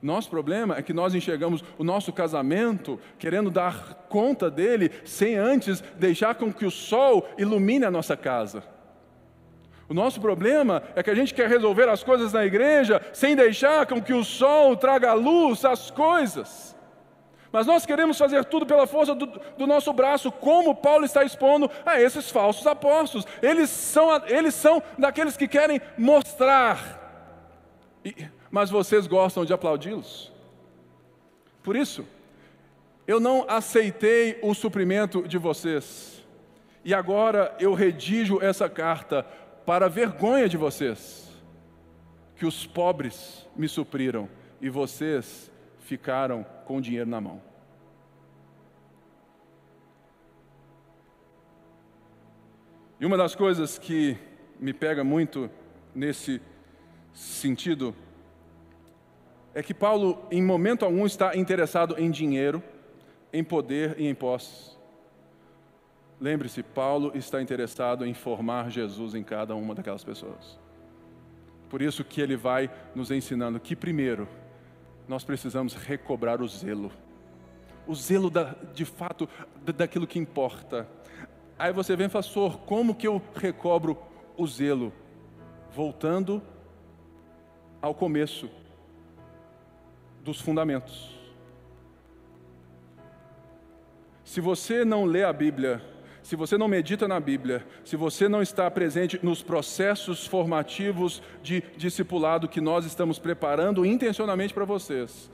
Nosso 0.00 0.30
problema 0.30 0.74
é 0.74 0.80
que 0.80 0.94
nós 0.94 1.14
enxergamos 1.14 1.62
o 1.76 1.84
nosso 1.84 2.14
casamento 2.14 2.98
querendo 3.18 3.50
dar 3.50 4.06
conta 4.08 4.50
dele 4.50 4.90
sem 5.04 5.36
antes 5.36 5.82
deixar 5.98 6.34
com 6.36 6.50
que 6.50 6.64
o 6.64 6.70
sol 6.70 7.28
ilumine 7.36 7.84
a 7.84 7.90
nossa 7.90 8.16
casa. 8.16 8.64
O 9.90 9.92
nosso 9.92 10.18
problema 10.18 10.82
é 10.94 11.02
que 11.02 11.10
a 11.10 11.14
gente 11.14 11.34
quer 11.34 11.50
resolver 11.50 11.90
as 11.90 12.02
coisas 12.02 12.32
na 12.32 12.46
igreja 12.46 13.02
sem 13.12 13.36
deixar 13.36 13.84
com 13.84 14.00
que 14.00 14.14
o 14.14 14.24
sol 14.24 14.74
traga 14.74 15.12
luz 15.12 15.62
às 15.62 15.90
coisas. 15.90 16.75
Mas 17.52 17.66
nós 17.66 17.86
queremos 17.86 18.18
fazer 18.18 18.44
tudo 18.44 18.66
pela 18.66 18.86
força 18.86 19.14
do, 19.14 19.26
do, 19.26 19.66
nosso 19.66 19.92
braço, 19.92 20.30
como 20.32 20.74
Paulo 20.74 21.04
está 21.04 21.24
expondo 21.24 21.70
a 21.84 22.00
esses 22.00 22.30
falsos 22.30 22.66
apóstolos. 22.66 23.26
Eles 23.42 23.70
são, 23.70 24.10
eles 24.26 24.54
são 24.54 24.82
daqueles 24.98 25.36
que 25.36 25.48
querem 25.48 25.80
mostrar. 25.96 27.02
E, 28.04 28.28
mas 28.50 28.70
vocês 28.70 29.06
gostam 29.06 29.44
de 29.44 29.52
aplaudi-los. 29.52 30.32
Por 31.62 31.76
isso, 31.76 32.06
eu 33.06 33.20
não 33.20 33.44
aceitei 33.48 34.38
o 34.42 34.54
suprimento 34.54 35.26
de 35.26 35.38
vocês, 35.38 36.24
e 36.84 36.94
agora 36.94 37.54
eu 37.58 37.74
redijo 37.74 38.40
essa 38.40 38.68
carta 38.68 39.24
para 39.64 39.88
vergonha 39.88 40.48
de 40.48 40.56
vocês, 40.56 41.28
que 42.36 42.46
os 42.46 42.66
pobres 42.66 43.46
me 43.56 43.68
supriram 43.68 44.28
e 44.60 44.68
vocês 44.68 45.50
ficaram 45.86 46.44
com 46.64 46.78
o 46.78 46.80
dinheiro 46.80 47.08
na 47.08 47.20
mão. 47.20 47.40
E 52.98 53.06
uma 53.06 53.16
das 53.16 53.34
coisas 53.34 53.78
que 53.78 54.18
me 54.58 54.72
pega 54.72 55.04
muito 55.04 55.48
nesse 55.94 56.42
sentido 57.14 57.94
é 59.54 59.62
que 59.62 59.72
Paulo, 59.72 60.26
em 60.30 60.42
momento 60.42 60.84
algum, 60.84 61.06
está 61.06 61.36
interessado 61.36 61.94
em 61.98 62.10
dinheiro, 62.10 62.62
em 63.32 63.44
poder 63.44 63.94
e 63.98 64.06
em 64.06 64.14
posses. 64.14 64.76
Lembre-se, 66.20 66.62
Paulo 66.62 67.12
está 67.14 67.40
interessado 67.40 68.04
em 68.04 68.12
formar 68.12 68.70
Jesus 68.70 69.14
em 69.14 69.22
cada 69.22 69.54
uma 69.54 69.74
daquelas 69.74 70.02
pessoas. 70.02 70.58
Por 71.68 71.80
isso 71.80 72.02
que 72.02 72.20
ele 72.20 72.36
vai 72.36 72.70
nos 72.94 73.10
ensinando 73.10 73.60
que, 73.60 73.76
primeiro, 73.76 74.26
nós 75.08 75.24
precisamos 75.24 75.74
recobrar 75.74 76.42
o 76.42 76.48
zelo. 76.48 76.90
O 77.86 77.94
zelo 77.94 78.28
da, 78.28 78.54
de 78.74 78.84
fato 78.84 79.28
daquilo 79.62 80.06
que 80.06 80.18
importa. 80.18 80.88
Aí 81.58 81.72
você 81.72 81.94
vem, 81.96 82.08
pastor, 82.08 82.58
como 82.60 82.94
que 82.94 83.06
eu 83.06 83.22
recobro 83.34 83.98
o 84.36 84.46
zelo? 84.46 84.92
Voltando 85.74 86.42
ao 87.80 87.94
começo, 87.94 88.50
dos 90.24 90.40
fundamentos. 90.40 91.14
Se 94.24 94.40
você 94.40 94.84
não 94.84 95.04
lê 95.04 95.22
a 95.22 95.32
Bíblia, 95.32 95.80
se 96.26 96.34
você 96.34 96.58
não 96.58 96.66
medita 96.66 97.06
na 97.06 97.20
Bíblia, 97.20 97.64
se 97.84 97.94
você 97.94 98.28
não 98.28 98.42
está 98.42 98.68
presente 98.68 99.16
nos 99.22 99.44
processos 99.44 100.26
formativos 100.26 101.22
de 101.40 101.62
discipulado 101.76 102.48
que 102.48 102.60
nós 102.60 102.84
estamos 102.84 103.16
preparando 103.16 103.86
intencionalmente 103.86 104.52
para 104.52 104.64
vocês, 104.64 105.30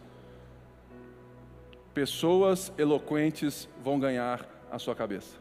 pessoas 1.95 2.71
eloquentes 2.77 3.71
vão 3.83 3.99
ganhar 3.99 4.47
a 4.71 4.79
sua 4.79 4.95
cabeça. 4.95 5.39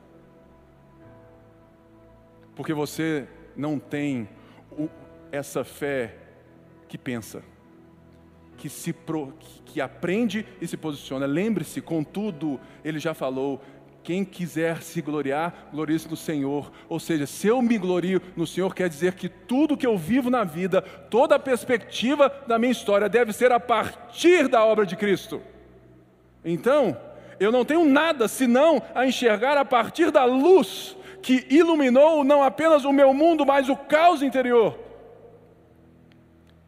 Porque 2.56 2.74
você 2.74 3.28
não 3.54 3.78
tem 3.78 4.30
essa 5.34 5.66
fé 5.66 6.16
que 6.88 6.98
pensa 6.98 7.44
que, 8.56 8.70
se 8.70 8.94
pro, 8.94 9.34
que 9.66 9.82
aprende 9.82 10.46
e 10.62 10.68
se 10.68 10.78
posiciona. 10.78 11.26
Lembre-se, 11.26 11.82
contudo, 11.82 12.58
ele 12.86 13.00
já 13.00 13.14
falou: 13.14 13.60
quem 14.04 14.26
quiser 14.26 14.82
se 14.82 15.02
gloriar, 15.02 15.70
glorie-se 15.72 16.10
no 16.10 16.16
Senhor. 16.16 16.72
Ou 16.90 17.00
seja, 17.00 17.26
se 17.26 17.48
eu 17.48 17.62
me 17.62 17.78
glorio 17.78 18.22
no 18.36 18.48
Senhor, 18.48 18.74
quer 18.74 18.90
dizer 18.90 19.14
que 19.14 19.30
tudo 19.30 19.78
que 19.78 19.86
eu 19.86 19.98
vivo 19.98 20.30
na 20.30 20.44
vida, 20.44 20.82
toda 20.82 21.36
a 21.36 21.40
perspectiva 21.40 22.34
da 22.48 22.58
minha 22.58 22.72
história 22.72 23.08
deve 23.08 23.32
ser 23.34 23.52
a 23.52 23.60
partir 23.60 24.48
da 24.48 24.66
obra 24.66 24.86
de 24.86 24.96
Cristo. 24.96 25.42
Então, 26.44 26.98
eu 27.40 27.52
não 27.52 27.64
tenho 27.64 27.86
nada 27.86 28.28
senão 28.28 28.82
a 28.94 29.06
enxergar 29.06 29.58
a 29.58 29.66
partir 29.66 30.12
da 30.12 30.26
luz 30.26 30.96
que 31.22 31.46
iluminou 31.50 32.24
não 32.24 32.44
apenas 32.44 32.84
o 32.84 32.92
meu 32.92 33.14
mundo, 33.14 33.46
mas 33.46 33.70
o 33.70 33.76
caos 33.76 34.22
interior. 34.22 34.78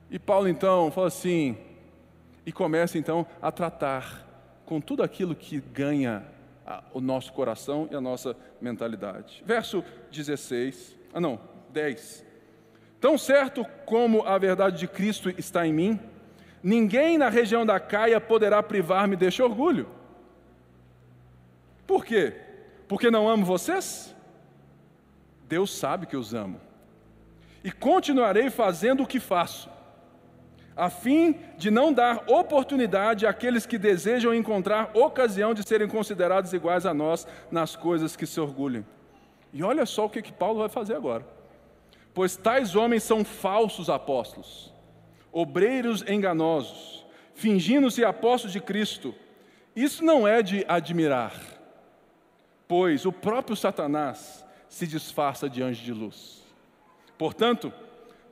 E 0.09 0.19
Paulo 0.19 0.47
então 0.47 0.91
fala 0.91 1.07
assim, 1.07 1.57
e 2.45 2.51
começa 2.51 2.97
então 2.97 3.25
a 3.41 3.51
tratar 3.51 4.27
com 4.65 4.79
tudo 4.79 5.01
aquilo 5.01 5.33
que 5.33 5.59
ganha 5.59 6.23
o 6.93 7.01
nosso 7.01 7.33
coração 7.33 7.87
e 7.91 7.95
a 7.95 8.01
nossa 8.01 8.35
mentalidade. 8.61 9.43
Verso 9.45 9.83
16, 10.11 10.95
ah 11.13 11.19
não, 11.19 11.39
10. 11.71 12.25
Tão 13.01 13.17
certo 13.17 13.65
como 13.85 14.21
a 14.23 14.37
verdade 14.37 14.77
de 14.77 14.87
Cristo 14.87 15.29
está 15.29 15.67
em 15.67 15.73
mim, 15.73 15.99
ninguém 16.63 17.17
na 17.17 17.27
região 17.27 17.65
da 17.65 17.79
Caia 17.79 18.21
poderá 18.21 18.63
privar-me 18.63 19.15
deste 19.15 19.41
orgulho. 19.41 19.89
Por 21.85 22.05
quê? 22.05 22.33
Porque 22.87 23.11
não 23.11 23.27
amo 23.27 23.45
vocês? 23.45 24.15
Deus 25.49 25.75
sabe 25.75 26.05
que 26.05 26.15
os 26.15 26.33
amo. 26.33 26.61
E 27.63 27.71
continuarei 27.71 28.49
fazendo 28.49 29.03
o 29.03 29.07
que 29.07 29.19
faço, 29.19 29.69
a 30.75 30.89
fim 30.89 31.35
de 31.57 31.69
não 31.69 31.93
dar 31.93 32.23
oportunidade 32.27 33.27
àqueles 33.27 33.65
que 33.65 33.77
desejam 33.77 34.33
encontrar 34.33 34.91
ocasião 34.93 35.53
de 35.53 35.67
serem 35.67 35.87
considerados 35.87 36.53
iguais 36.53 36.85
a 36.85 36.93
nós 36.93 37.27
nas 37.51 37.75
coisas 37.75 38.15
que 38.15 38.25
se 38.25 38.39
orgulhem. 38.39 38.85
E 39.51 39.63
olha 39.63 39.85
só 39.85 40.05
o 40.05 40.09
que, 40.09 40.21
que 40.21 40.33
Paulo 40.33 40.59
vai 40.59 40.69
fazer 40.69 40.95
agora. 40.95 41.25
Pois 42.13 42.35
tais 42.35 42.75
homens 42.75 43.03
são 43.03 43.23
falsos 43.23 43.89
apóstolos, 43.89 44.73
obreiros 45.31 46.03
enganosos, 46.07 47.05
fingindo-se 47.33 48.03
apóstolos 48.03 48.53
de 48.53 48.59
Cristo. 48.59 49.13
Isso 49.75 50.03
não 50.03 50.27
é 50.27 50.41
de 50.43 50.65
admirar, 50.67 51.33
pois 52.67 53.05
o 53.05 53.11
próprio 53.11 53.55
Satanás 53.55 54.45
se 54.67 54.87
disfarça 54.87 55.49
de 55.49 55.61
anjo 55.61 55.83
de 55.83 55.93
luz. 55.93 56.43
Portanto, 57.17 57.71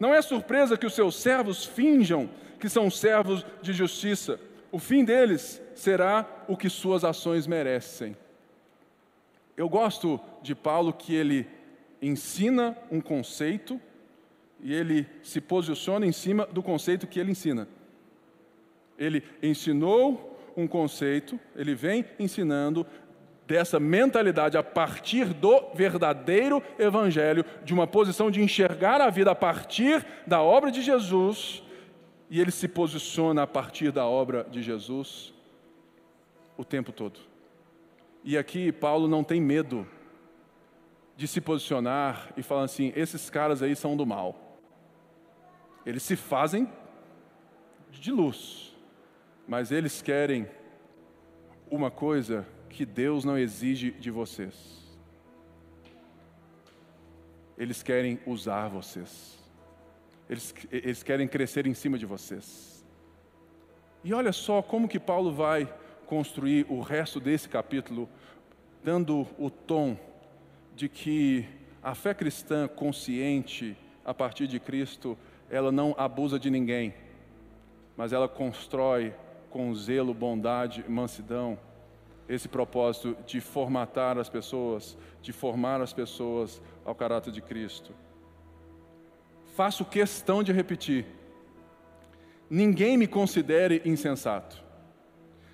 não 0.02 0.16
é 0.16 0.22
surpresa 0.24 0.76
que 0.76 0.86
os 0.88 0.96
seus 0.96 1.16
servos 1.16 1.64
finjam 1.64 2.28
que 2.60 2.68
são 2.68 2.90
servos 2.90 3.46
de 3.62 3.72
justiça. 3.72 4.40
O 4.72 4.80
fim 4.80 5.06
deles 5.06 5.62
será 5.76 6.28
o 6.48 6.58
que 6.58 6.72
suas 6.72 7.04
ações 7.04 7.46
merecem. 7.46 8.18
Eu 9.56 9.70
gosto 9.70 10.20
de 10.42 10.56
Paulo 10.56 10.92
que 10.92 11.14
ele 11.14 11.48
ensina 12.02 12.76
um 12.90 13.00
conceito 13.00 13.80
e 14.60 14.74
ele 14.74 15.06
se 15.22 15.40
posiciona 15.40 16.04
em 16.04 16.12
cima 16.12 16.48
do 16.48 16.64
conceito 16.64 17.06
que 17.06 17.20
ele 17.20 17.30
ensina. 17.30 17.68
Ele 18.98 19.24
ensinou 19.40 20.36
um 20.58 20.68
conceito, 20.68 21.40
ele 21.56 21.76
vem 21.76 22.04
ensinando 22.18 22.88
dessa 23.52 23.82
mentalidade 23.82 24.58
a 24.58 24.64
partir 24.64 25.34
do 25.34 25.74
verdadeiro 25.74 26.64
evangelho, 26.80 27.44
de 27.66 27.74
uma 27.74 27.86
posição 27.86 28.32
de 28.32 28.42
enxergar 28.42 29.02
a 29.02 29.10
vida 29.10 29.32
a 29.32 29.36
partir 29.36 30.06
da 30.26 30.42
obra 30.42 30.72
de 30.72 30.82
Jesus, 30.82 31.62
e 32.30 32.40
ele 32.40 32.50
se 32.50 32.66
posiciona 32.66 33.44
a 33.44 33.48
partir 33.48 33.92
da 33.92 34.06
obra 34.06 34.48
de 34.50 34.62
Jesus 34.62 35.34
o 36.58 36.64
tempo 36.64 36.94
todo. 36.94 37.20
E 38.24 38.38
aqui 38.38 38.72
Paulo 38.72 39.06
não 39.10 39.22
tem 39.22 39.42
medo 39.42 39.86
de 41.18 41.28
se 41.28 41.42
posicionar 41.42 42.32
e 42.38 42.42
falar 42.42 42.64
assim: 42.64 42.94
esses 42.96 43.30
caras 43.30 43.62
aí 43.62 43.76
são 43.76 43.98
do 43.98 44.06
mal. 44.06 44.60
Eles 45.86 46.04
se 46.04 46.16
fazem 46.16 46.70
de 47.90 48.14
luz, 48.14 48.74
mas 49.46 49.74
eles 49.74 50.02
querem 50.02 50.48
uma 51.70 51.92
coisa 51.92 52.48
que 52.72 52.86
Deus 52.86 53.24
não 53.24 53.38
exige 53.38 53.92
de 53.92 54.10
vocês. 54.10 54.82
Eles 57.58 57.84
querem 57.84 58.20
usar 58.26 58.68
vocês. 58.68 59.38
Eles, 60.30 60.54
eles 60.72 61.04
querem 61.04 61.28
crescer 61.28 61.68
em 61.68 61.74
cima 61.74 61.98
de 61.98 62.06
vocês. 62.06 62.84
E 64.04 64.14
olha 64.14 64.32
só 64.32 64.62
como 64.62 64.88
que 64.88 65.00
Paulo 65.00 65.32
vai 65.32 65.72
construir 66.08 66.66
o 66.70 66.82
resto 66.82 67.20
desse 67.20 67.48
capítulo, 67.48 68.10
dando 68.84 69.28
o 69.38 69.50
tom 69.50 69.98
de 70.76 70.90
que 70.90 71.46
a 71.84 71.94
fé 71.94 72.14
cristã 72.14 72.68
consciente 72.68 73.78
a 74.04 74.14
partir 74.14 74.48
de 74.48 74.60
Cristo, 74.60 75.18
ela 75.50 75.72
não 75.72 75.94
abusa 75.98 76.40
de 76.40 76.50
ninguém, 76.50 76.94
mas 77.96 78.14
ela 78.14 78.28
constrói 78.28 79.14
com 79.50 79.74
zelo, 79.76 80.14
bondade, 80.14 80.84
mansidão, 80.88 81.60
esse 82.28 82.48
propósito 82.48 83.16
de 83.26 83.42
formatar 83.42 84.18
as 84.18 84.30
pessoas, 84.30 84.98
de 85.22 85.32
formar 85.34 85.82
as 85.82 85.94
pessoas 85.94 86.62
ao 86.86 86.96
caráter 86.96 87.32
de 87.32 87.42
Cristo. 87.42 87.94
Faço 89.56 89.84
questão 89.84 90.42
de 90.42 90.52
repetir: 90.52 91.06
ninguém 92.50 92.98
me 92.98 93.08
considere 93.08 93.82
insensato. 93.86 94.64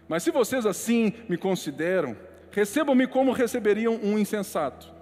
Mas 0.08 0.24
se 0.24 0.32
vocês 0.32 0.66
assim 0.66 1.14
me 1.28 1.38
consideram, 1.38 2.16
recebam-me 2.52 3.08
como 3.08 3.32
receberiam 3.32 4.00
um 4.02 4.18
insensato, 4.18 4.94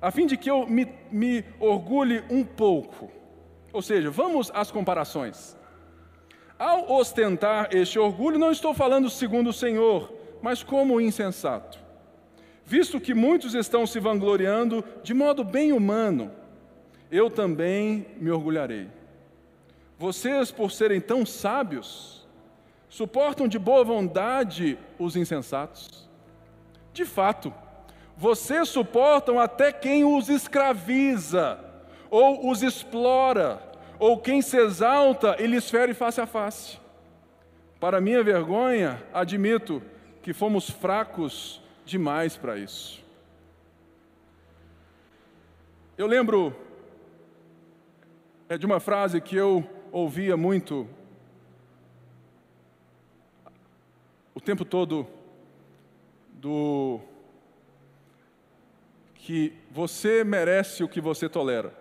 a 0.00 0.10
fim 0.10 0.26
de 0.26 0.36
que 0.36 0.50
eu 0.50 0.66
me, 0.66 0.86
me 1.10 1.44
orgulhe 1.58 2.22
um 2.30 2.44
pouco. 2.44 3.10
Ou 3.72 3.82
seja, 3.82 4.10
vamos 4.10 4.50
às 4.54 4.70
comparações. 4.70 5.56
Ao 6.58 6.90
ostentar 6.90 7.68
este 7.72 7.98
orgulho, 7.98 8.38
não 8.38 8.50
estou 8.50 8.72
falando 8.72 9.10
segundo 9.10 9.50
o 9.50 9.52
Senhor, 9.52 10.10
mas 10.46 10.62
como 10.62 11.00
insensato. 11.00 11.76
Visto 12.64 13.00
que 13.00 13.12
muitos 13.12 13.52
estão 13.52 13.84
se 13.84 13.98
vangloriando 13.98 14.84
de 15.02 15.12
modo 15.12 15.42
bem 15.42 15.72
humano, 15.72 16.30
eu 17.10 17.28
também 17.28 18.06
me 18.20 18.30
orgulharei. 18.30 18.86
Vocês, 19.98 20.52
por 20.52 20.70
serem 20.70 21.00
tão 21.00 21.26
sábios, 21.26 22.24
suportam 22.88 23.48
de 23.48 23.58
boa 23.58 23.82
vontade 23.82 24.78
os 25.00 25.16
insensatos. 25.16 26.08
De 26.92 27.04
fato, 27.04 27.52
vocês 28.16 28.68
suportam 28.68 29.40
até 29.40 29.72
quem 29.72 30.04
os 30.04 30.28
escraviza, 30.28 31.58
ou 32.08 32.48
os 32.48 32.62
explora, 32.62 33.60
ou 33.98 34.16
quem 34.16 34.40
se 34.40 34.56
exalta 34.56 35.34
e 35.40 35.46
lhes 35.48 35.68
fere 35.68 35.92
face 35.92 36.20
a 36.20 36.26
face. 36.26 36.78
Para 37.80 38.00
minha 38.00 38.22
vergonha, 38.22 39.02
admito 39.12 39.82
que 40.26 40.32
fomos 40.32 40.68
fracos 40.68 41.62
demais 41.84 42.36
para 42.36 42.58
isso. 42.58 43.00
Eu 45.96 46.08
lembro 46.08 46.52
é 48.48 48.58
de 48.58 48.66
uma 48.66 48.80
frase 48.80 49.20
que 49.20 49.36
eu 49.36 49.64
ouvia 49.92 50.36
muito 50.36 50.88
o 54.34 54.40
tempo 54.40 54.64
todo 54.64 55.06
do 56.32 56.98
que 59.14 59.56
você 59.70 60.24
merece 60.24 60.82
o 60.82 60.88
que 60.88 61.00
você 61.00 61.28
tolera. 61.28 61.72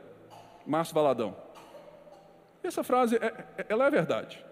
Márcio 0.67 0.93
Valadão. 0.93 1.35
Essa 2.61 2.83
frase, 2.83 3.15
é, 3.15 3.25
é 3.57 3.65
ela 3.69 3.87
é 3.87 3.89
verdade. 3.89 4.45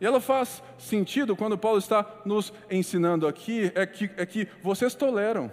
E 0.00 0.06
ela 0.06 0.20
faz 0.20 0.62
sentido 0.78 1.36
quando 1.36 1.58
Paulo 1.58 1.78
está 1.78 2.06
nos 2.24 2.52
ensinando 2.70 3.26
aqui, 3.26 3.70
é 3.74 3.84
que, 3.84 4.10
é 4.16 4.24
que 4.24 4.48
vocês 4.62 4.94
toleram, 4.94 5.52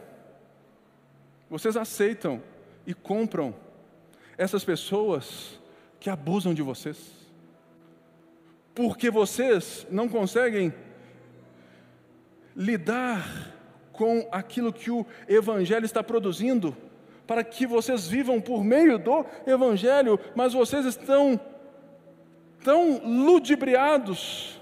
vocês 1.49 1.75
aceitam 1.75 2.41
e 2.85 2.93
compram 2.93 3.53
essas 4.37 4.63
pessoas 4.63 5.59
que 5.99 6.09
abusam 6.09 6.53
de 6.53 6.61
vocês, 6.61 6.97
porque 8.73 9.09
vocês 9.09 9.85
não 9.91 10.07
conseguem 10.07 10.73
lidar 12.55 13.53
com 13.91 14.29
aquilo 14.31 14.71
que 14.71 14.89
o 14.89 15.05
Evangelho 15.27 15.85
está 15.85 16.01
produzindo, 16.01 16.77
para 17.25 17.43
que 17.43 17.67
vocês 17.67 18.07
vivam 18.07 18.39
por 18.39 18.63
meio 18.63 18.97
do 18.97 19.25
Evangelho, 19.45 20.17
mas 20.33 20.53
vocês 20.53 20.85
estão 20.85 21.37
tão 22.63 23.01
ludibriados, 23.03 24.59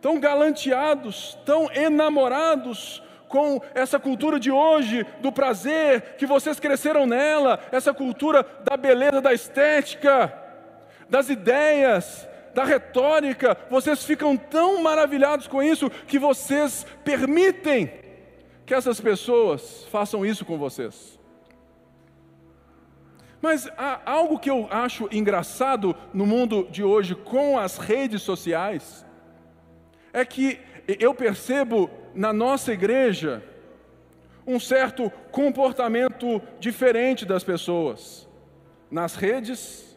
tão 0.00 0.18
galanteados, 0.20 1.36
tão 1.44 1.70
enamorados 1.72 3.02
com 3.28 3.60
essa 3.74 3.98
cultura 3.98 4.38
de 4.38 4.50
hoje, 4.50 5.04
do 5.20 5.32
prazer, 5.32 6.16
que 6.16 6.26
vocês 6.26 6.60
cresceram 6.60 7.06
nela, 7.06 7.60
essa 7.72 7.92
cultura 7.92 8.46
da 8.64 8.76
beleza, 8.76 9.20
da 9.20 9.32
estética, 9.32 10.32
das 11.08 11.28
ideias, 11.28 12.28
da 12.54 12.64
retórica, 12.64 13.56
vocês 13.68 14.02
ficam 14.04 14.36
tão 14.36 14.82
maravilhados 14.82 15.46
com 15.46 15.62
isso 15.62 15.90
que 15.90 16.18
vocês 16.18 16.86
permitem 17.04 17.92
que 18.64 18.74
essas 18.74 19.00
pessoas 19.00 19.84
façam 19.90 20.24
isso 20.24 20.44
com 20.44 20.56
vocês. 20.56 21.15
Mas 23.46 23.70
há 23.78 24.00
algo 24.04 24.40
que 24.40 24.50
eu 24.50 24.66
acho 24.72 25.08
engraçado 25.12 25.94
no 26.12 26.26
mundo 26.26 26.66
de 26.68 26.82
hoje 26.82 27.14
com 27.14 27.56
as 27.56 27.78
redes 27.78 28.20
sociais, 28.22 29.06
é 30.12 30.24
que 30.24 30.58
eu 30.98 31.14
percebo 31.14 31.88
na 32.12 32.32
nossa 32.32 32.72
igreja 32.72 33.44
um 34.44 34.58
certo 34.58 35.12
comportamento 35.30 36.42
diferente 36.58 37.24
das 37.24 37.44
pessoas, 37.44 38.28
nas 38.90 39.14
redes 39.14 39.96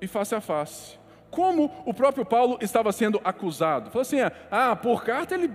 e 0.00 0.08
face 0.08 0.34
a 0.34 0.40
face. 0.40 0.98
como 1.30 1.70
o 1.86 1.94
próprio 1.94 2.24
Paulo 2.24 2.58
estava 2.60 2.90
sendo 2.90 3.20
acusado. 3.22 3.92
Falou 3.92 4.02
assim: 4.02 4.18
ah, 4.50 4.74
por 4.74 5.04
carta 5.04 5.36
ele 5.36 5.52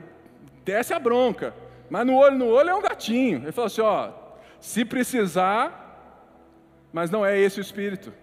desce 0.63 0.93
a 0.93 0.99
bronca, 0.99 1.53
mas 1.89 2.07
no 2.07 2.15
olho 2.15 2.37
no 2.37 2.47
olho 2.47 2.69
é 2.69 2.73
um 2.73 2.81
gatinho. 2.81 3.39
Ele 3.39 3.51
falou 3.51 3.67
assim: 3.67 3.81
ó, 3.81 4.11
se 4.61 4.85
precisar, 4.85 5.84
mas 6.95 7.11
não 7.11 7.25
é 7.25 7.37
esse 7.37 7.59
o 7.59 7.61
espírito. 7.61 8.13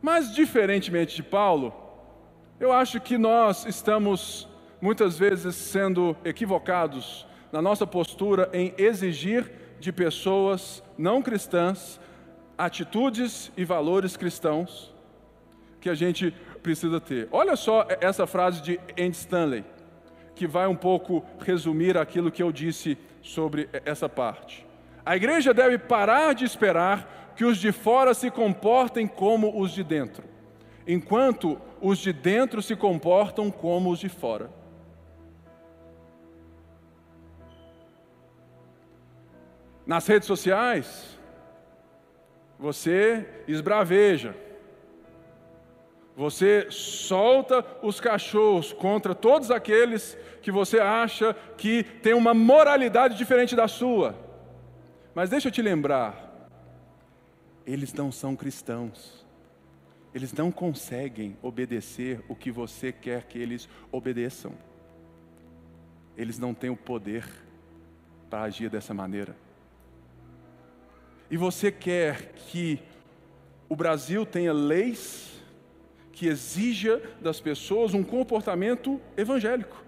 Mas, 0.00 0.32
diferentemente 0.32 1.16
de 1.16 1.24
Paulo, 1.24 1.74
eu 2.60 2.72
acho 2.72 3.00
que 3.00 3.18
nós 3.18 3.66
estamos 3.66 4.48
muitas 4.80 5.18
vezes 5.18 5.56
sendo 5.56 6.16
equivocados 6.24 7.26
na 7.50 7.60
nossa 7.60 7.84
postura 7.84 8.48
em 8.52 8.72
exigir 8.78 9.50
de 9.80 9.90
pessoas 9.90 10.84
não 10.96 11.20
cristãs 11.20 11.98
atitudes 12.56 13.50
e 13.56 13.64
valores 13.64 14.16
cristãos 14.16 14.94
que 15.80 15.90
a 15.90 15.94
gente 15.96 16.32
precisa 16.62 17.00
ter. 17.00 17.26
Olha 17.32 17.56
só 17.56 17.88
essa 18.00 18.24
frase 18.24 18.62
de 18.62 18.78
Andy 18.92 19.16
Stanley, 19.16 19.64
que 20.36 20.46
vai 20.46 20.68
um 20.68 20.76
pouco 20.76 21.24
resumir 21.44 21.98
aquilo 21.98 22.30
que 22.30 22.42
eu 22.42 22.52
disse 22.52 22.96
sobre 23.20 23.68
essa 23.84 24.08
parte. 24.08 24.64
A 25.04 25.16
igreja 25.16 25.52
deve 25.52 25.76
parar 25.76 26.36
de 26.36 26.44
esperar 26.44 27.25
que 27.36 27.44
os 27.44 27.58
de 27.58 27.70
fora 27.70 28.14
se 28.14 28.30
comportem 28.30 29.06
como 29.06 29.60
os 29.60 29.70
de 29.70 29.84
dentro, 29.84 30.24
enquanto 30.86 31.60
os 31.80 31.98
de 31.98 32.12
dentro 32.12 32.62
se 32.62 32.74
comportam 32.74 33.50
como 33.50 33.90
os 33.90 33.98
de 33.98 34.08
fora. 34.08 34.50
Nas 39.86 40.06
redes 40.06 40.26
sociais, 40.26 41.16
você 42.58 43.28
esbraveja, 43.46 44.34
você 46.16 46.68
solta 46.70 47.64
os 47.82 48.00
cachorros 48.00 48.72
contra 48.72 49.14
todos 49.14 49.50
aqueles 49.50 50.16
que 50.40 50.50
você 50.50 50.80
acha 50.80 51.36
que 51.58 51.82
tem 51.82 52.14
uma 52.14 52.32
moralidade 52.32 53.18
diferente 53.18 53.54
da 53.54 53.68
sua. 53.68 54.16
Mas 55.14 55.28
deixa 55.28 55.48
eu 55.48 55.52
te 55.52 55.60
lembrar, 55.60 56.25
eles 57.66 57.92
não 57.92 58.12
são 58.12 58.36
cristãos. 58.36 59.26
Eles 60.14 60.32
não 60.32 60.50
conseguem 60.50 61.36
obedecer 61.42 62.24
o 62.28 62.34
que 62.34 62.50
você 62.50 62.92
quer 62.92 63.24
que 63.24 63.38
eles 63.38 63.68
obedeçam. 63.90 64.52
Eles 66.16 66.38
não 66.38 66.54
têm 66.54 66.70
o 66.70 66.76
poder 66.76 67.28
para 68.30 68.42
agir 68.42 68.70
dessa 68.70 68.94
maneira. 68.94 69.36
E 71.30 71.36
você 71.36 71.72
quer 71.72 72.32
que 72.34 72.80
o 73.68 73.74
Brasil 73.74 74.24
tenha 74.24 74.52
leis 74.52 75.42
que 76.12 76.28
exija 76.28 77.02
das 77.20 77.40
pessoas 77.40 77.92
um 77.92 78.02
comportamento 78.02 79.00
evangélico. 79.16 79.84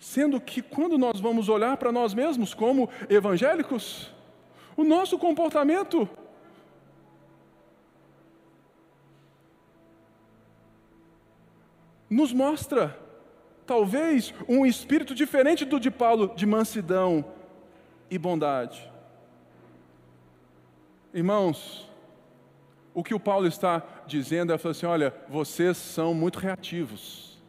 Sendo 0.00 0.40
que 0.40 0.60
quando 0.60 0.98
nós 0.98 1.20
vamos 1.20 1.48
olhar 1.48 1.76
para 1.76 1.92
nós 1.92 2.12
mesmos 2.12 2.54
como 2.54 2.90
evangélicos, 3.08 4.12
o 4.76 4.84
nosso 4.84 5.18
comportamento 5.18 6.08
nos 12.08 12.32
mostra 12.32 12.98
talvez 13.66 14.34
um 14.48 14.66
espírito 14.66 15.14
diferente 15.14 15.64
do 15.64 15.80
de 15.80 15.90
Paulo, 15.90 16.34
de 16.34 16.44
mansidão 16.44 17.24
e 18.10 18.18
bondade. 18.18 18.90
Irmãos, 21.14 21.90
o 22.94 23.02
que 23.02 23.14
o 23.14 23.20
Paulo 23.20 23.46
está 23.46 23.82
dizendo 24.06 24.52
é 24.52 24.56
assim: 24.56 24.86
olha, 24.86 25.14
vocês 25.28 25.76
são 25.76 26.12
muito 26.12 26.38
reativos, 26.38 27.40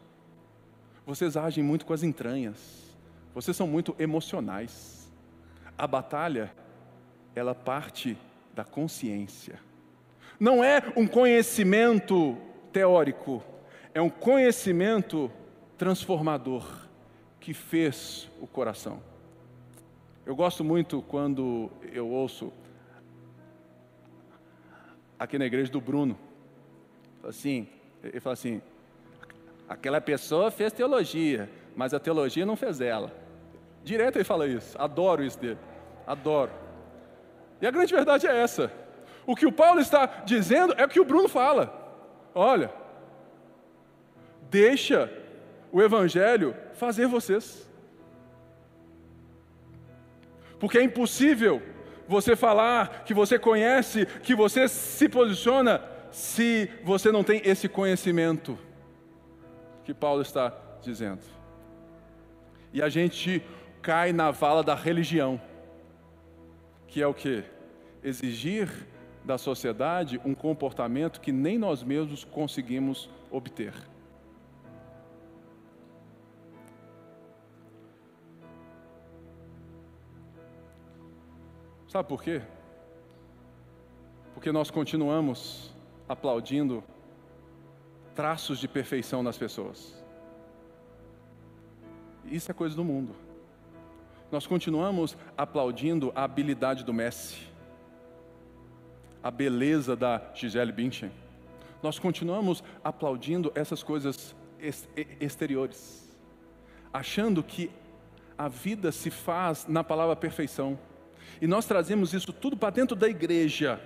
vocês 1.04 1.36
agem 1.36 1.62
muito 1.62 1.84
com 1.84 1.92
as 1.92 2.02
entranhas, 2.02 2.94
vocês 3.34 3.56
são 3.56 3.66
muito 3.66 3.94
emocionais. 3.98 5.12
A 5.76 5.86
batalha, 5.86 6.54
ela 7.34 7.54
parte 7.54 8.16
da 8.54 8.64
consciência. 8.64 9.58
Não 10.38 10.62
é 10.62 10.82
um 10.96 11.06
conhecimento 11.06 12.36
teórico, 12.72 13.42
é 13.92 14.00
um 14.00 14.10
conhecimento 14.10 15.30
transformador 15.76 16.64
que 17.40 17.52
fez 17.52 18.30
o 18.40 18.46
coração. 18.46 19.02
Eu 20.26 20.34
gosto 20.34 20.64
muito 20.64 21.02
quando 21.02 21.70
eu 21.92 22.08
ouço 22.08 22.52
aqui 25.18 25.38
na 25.38 25.44
igreja 25.44 25.70
do 25.70 25.80
Bruno. 25.80 26.18
Assim, 27.22 27.68
ele 28.02 28.20
fala 28.20 28.34
assim: 28.34 28.62
aquela 29.68 30.00
pessoa 30.00 30.50
fez 30.50 30.72
teologia, 30.72 31.50
mas 31.76 31.92
a 31.92 32.00
teologia 32.00 32.46
não 32.46 32.56
fez 32.56 32.80
ela. 32.80 33.12
Direto 33.82 34.16
ele 34.16 34.24
fala 34.24 34.46
isso. 34.46 34.76
Adoro 34.80 35.22
isso 35.22 35.38
dele. 35.38 35.58
Adoro. 36.06 36.63
E 37.60 37.66
a 37.66 37.70
grande 37.70 37.94
verdade 37.94 38.26
é 38.26 38.36
essa. 38.36 38.70
O 39.26 39.34
que 39.34 39.46
o 39.46 39.52
Paulo 39.52 39.80
está 39.80 40.06
dizendo 40.24 40.74
é 40.76 40.84
o 40.84 40.88
que 40.88 41.00
o 41.00 41.04
Bruno 41.04 41.28
fala. 41.28 41.72
Olha, 42.34 42.70
deixa 44.50 45.10
o 45.72 45.82
evangelho 45.82 46.54
fazer 46.74 47.06
vocês. 47.06 47.68
Porque 50.58 50.78
é 50.78 50.82
impossível 50.82 51.62
você 52.06 52.36
falar 52.36 53.04
que 53.04 53.14
você 53.14 53.38
conhece, 53.38 54.06
que 54.22 54.34
você 54.34 54.68
se 54.68 55.08
posiciona, 55.08 55.82
se 56.10 56.70
você 56.82 57.10
não 57.10 57.24
tem 57.24 57.40
esse 57.44 57.68
conhecimento 57.68 58.58
que 59.84 59.92
Paulo 59.92 60.22
está 60.22 60.52
dizendo. 60.80 61.22
E 62.72 62.82
a 62.82 62.88
gente 62.88 63.42
cai 63.82 64.12
na 64.12 64.30
vala 64.30 64.62
da 64.62 64.74
religião, 64.74 65.40
que 66.94 67.02
é 67.02 67.06
o 67.08 67.12
que? 67.12 67.42
Exigir 68.04 68.70
da 69.24 69.36
sociedade 69.36 70.20
um 70.24 70.32
comportamento 70.32 71.20
que 71.20 71.32
nem 71.32 71.58
nós 71.58 71.82
mesmos 71.82 72.22
conseguimos 72.22 73.10
obter. 73.32 73.74
Sabe 81.88 82.08
por 82.08 82.22
quê? 82.22 82.42
Porque 84.32 84.52
nós 84.52 84.70
continuamos 84.70 85.74
aplaudindo 86.08 86.84
traços 88.14 88.60
de 88.60 88.68
perfeição 88.68 89.20
nas 89.20 89.36
pessoas. 89.36 90.00
Isso 92.24 92.52
é 92.52 92.54
coisa 92.54 92.76
do 92.76 92.84
mundo. 92.84 93.23
Nós 94.30 94.46
continuamos 94.46 95.16
aplaudindo 95.36 96.12
a 96.14 96.24
habilidade 96.24 96.82
do 96.82 96.92
Messi, 96.92 97.36
a 99.22 99.30
beleza 99.30 99.94
da 99.94 100.20
Gisele 100.34 100.72
Bündchen. 100.72 101.12
Nós 101.82 101.98
continuamos 101.98 102.64
aplaudindo 102.82 103.52
essas 103.54 103.82
coisas 103.82 104.34
exteriores, 105.20 106.10
achando 106.92 107.42
que 107.42 107.70
a 108.36 108.48
vida 108.48 108.90
se 108.90 109.10
faz 109.10 109.66
na 109.68 109.84
palavra 109.84 110.16
perfeição. 110.16 110.78
E 111.40 111.46
nós 111.46 111.66
trazemos 111.66 112.14
isso 112.14 112.32
tudo 112.32 112.56
para 112.56 112.70
dentro 112.70 112.96
da 112.96 113.08
igreja. 113.08 113.80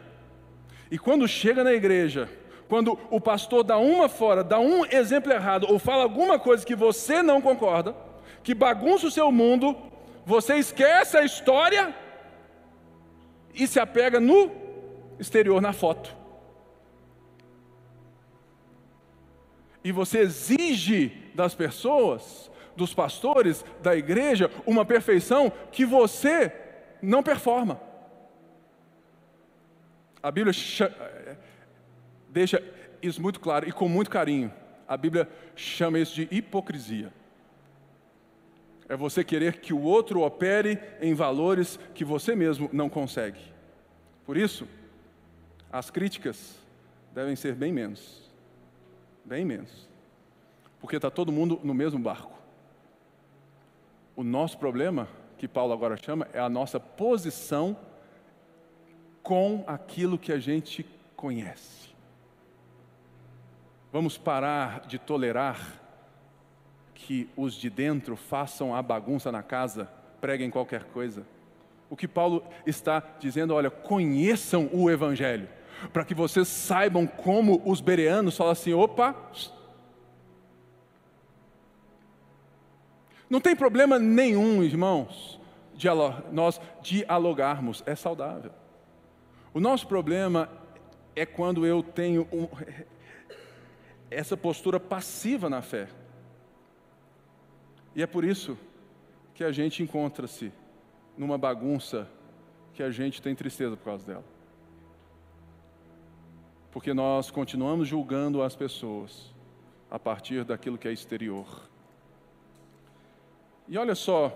E 0.90 0.98
quando 0.98 1.26
chega 1.26 1.64
na 1.64 1.72
igreja, 1.72 2.28
quando 2.68 2.98
o 3.10 3.20
pastor 3.20 3.64
dá 3.64 3.76
uma 3.78 4.08
fora, 4.08 4.44
dá 4.44 4.60
um 4.60 4.86
exemplo 4.86 5.32
errado, 5.32 5.66
ou 5.68 5.78
fala 5.78 6.04
alguma 6.04 6.38
coisa 6.38 6.64
que 6.64 6.76
você 6.76 7.22
não 7.22 7.42
concorda, 7.42 7.94
que 8.42 8.54
bagunça 8.54 9.06
o 9.06 9.10
seu 9.10 9.32
mundo, 9.32 9.76
você 10.28 10.56
esquece 10.56 11.16
a 11.16 11.24
história 11.24 11.96
e 13.54 13.66
se 13.66 13.80
apega 13.80 14.20
no 14.20 14.50
exterior, 15.18 15.58
na 15.58 15.72
foto. 15.72 16.14
E 19.82 19.90
você 19.90 20.18
exige 20.18 21.30
das 21.34 21.54
pessoas, 21.54 22.50
dos 22.76 22.92
pastores, 22.92 23.64
da 23.80 23.96
igreja, 23.96 24.50
uma 24.66 24.84
perfeição 24.84 25.50
que 25.72 25.86
você 25.86 26.52
não 27.00 27.22
performa. 27.22 27.80
A 30.22 30.30
Bíblia 30.30 30.52
deixa 32.28 32.62
isso 33.00 33.22
muito 33.22 33.40
claro 33.40 33.66
e 33.66 33.72
com 33.72 33.88
muito 33.88 34.10
carinho. 34.10 34.52
A 34.86 34.94
Bíblia 34.94 35.26
chama 35.56 35.98
isso 35.98 36.14
de 36.14 36.28
hipocrisia. 36.30 37.17
É 38.88 38.96
você 38.96 39.22
querer 39.22 39.60
que 39.60 39.72
o 39.72 39.82
outro 39.82 40.22
opere 40.22 40.78
em 41.00 41.14
valores 41.14 41.78
que 41.94 42.04
você 42.04 42.34
mesmo 42.34 42.70
não 42.72 42.88
consegue. 42.88 43.40
Por 44.24 44.36
isso, 44.36 44.66
as 45.70 45.90
críticas 45.90 46.56
devem 47.14 47.36
ser 47.36 47.54
bem 47.54 47.72
menos. 47.72 48.30
Bem 49.24 49.44
menos. 49.44 49.88
Porque 50.80 50.96
está 50.96 51.10
todo 51.10 51.32
mundo 51.32 51.60
no 51.62 51.74
mesmo 51.74 51.98
barco. 51.98 52.38
O 54.16 54.24
nosso 54.24 54.58
problema 54.58 55.08
que 55.38 55.46
Paulo 55.46 55.72
agora 55.72 55.96
chama, 55.96 56.26
é 56.32 56.40
a 56.40 56.48
nossa 56.48 56.80
posição 56.80 57.76
com 59.22 59.62
aquilo 59.66 60.18
que 60.18 60.32
a 60.32 60.38
gente 60.38 60.84
conhece. 61.14 61.94
Vamos 63.92 64.18
parar 64.18 64.80
de 64.86 64.98
tolerar 64.98 65.80
que 67.06 67.28
os 67.36 67.54
de 67.54 67.70
dentro 67.70 68.16
façam 68.16 68.74
a 68.74 68.82
bagunça 68.82 69.30
na 69.30 69.42
casa, 69.42 69.88
preguem 70.20 70.50
qualquer 70.50 70.84
coisa. 70.84 71.24
O 71.88 71.96
que 71.96 72.08
Paulo 72.08 72.42
está 72.66 73.02
dizendo, 73.20 73.54
olha, 73.54 73.70
conheçam 73.70 74.68
o 74.72 74.90
Evangelho, 74.90 75.48
para 75.92 76.04
que 76.04 76.14
vocês 76.14 76.48
saibam 76.48 77.06
como 77.06 77.62
os 77.64 77.80
bereanos 77.80 78.36
falam 78.36 78.52
assim: 78.52 78.74
opa, 78.74 79.14
não 83.30 83.40
tem 83.40 83.54
problema 83.54 83.98
nenhum, 83.98 84.62
irmãos, 84.62 85.40
nós 86.32 86.60
dialogarmos, 86.82 87.82
é 87.86 87.94
saudável. 87.94 88.50
O 89.54 89.60
nosso 89.60 89.86
problema 89.86 90.50
é 91.14 91.24
quando 91.24 91.64
eu 91.64 91.82
tenho 91.82 92.26
um, 92.32 92.48
essa 94.10 94.36
postura 94.36 94.80
passiva 94.80 95.48
na 95.48 95.62
fé. 95.62 95.88
E 97.98 98.02
é 98.02 98.06
por 98.06 98.24
isso 98.24 98.56
que 99.34 99.42
a 99.42 99.50
gente 99.50 99.82
encontra-se 99.82 100.52
numa 101.16 101.36
bagunça 101.36 102.08
que 102.72 102.80
a 102.80 102.92
gente 102.92 103.20
tem 103.20 103.34
tristeza 103.34 103.76
por 103.76 103.86
causa 103.86 104.06
dela. 104.06 104.24
Porque 106.70 106.94
nós 106.94 107.28
continuamos 107.32 107.88
julgando 107.88 108.40
as 108.40 108.54
pessoas 108.54 109.34
a 109.90 109.98
partir 109.98 110.44
daquilo 110.44 110.78
que 110.78 110.86
é 110.86 110.92
exterior. 110.92 111.68
E 113.66 113.76
olha 113.76 113.96
só 113.96 114.32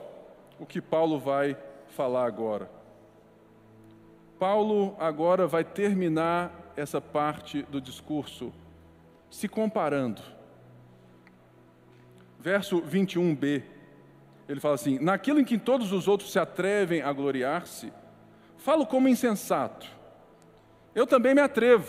o 0.58 0.66
que 0.66 0.80
Paulo 0.80 1.20
vai 1.20 1.56
falar 1.86 2.26
agora. 2.26 2.68
Paulo 4.40 4.96
agora 4.98 5.46
vai 5.46 5.62
terminar 5.62 6.72
essa 6.76 7.00
parte 7.00 7.62
do 7.62 7.80
discurso 7.80 8.52
se 9.30 9.46
comparando. 9.46 10.20
Verso 12.42 12.82
21b, 12.82 13.62
ele 14.48 14.58
fala 14.58 14.74
assim: 14.74 14.98
Naquilo 14.98 15.38
em 15.38 15.44
que 15.44 15.56
todos 15.56 15.92
os 15.92 16.08
outros 16.08 16.32
se 16.32 16.40
atrevem 16.40 17.00
a 17.00 17.12
gloriar-se, 17.12 17.92
falo 18.56 18.84
como 18.84 19.08
insensato. 19.08 19.86
Eu 20.92 21.06
também 21.06 21.36
me 21.36 21.40
atrevo. 21.40 21.88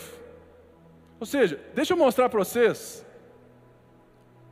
Ou 1.18 1.26
seja, 1.26 1.60
deixa 1.74 1.92
eu 1.92 1.96
mostrar 1.96 2.28
para 2.28 2.38
vocês 2.38 3.04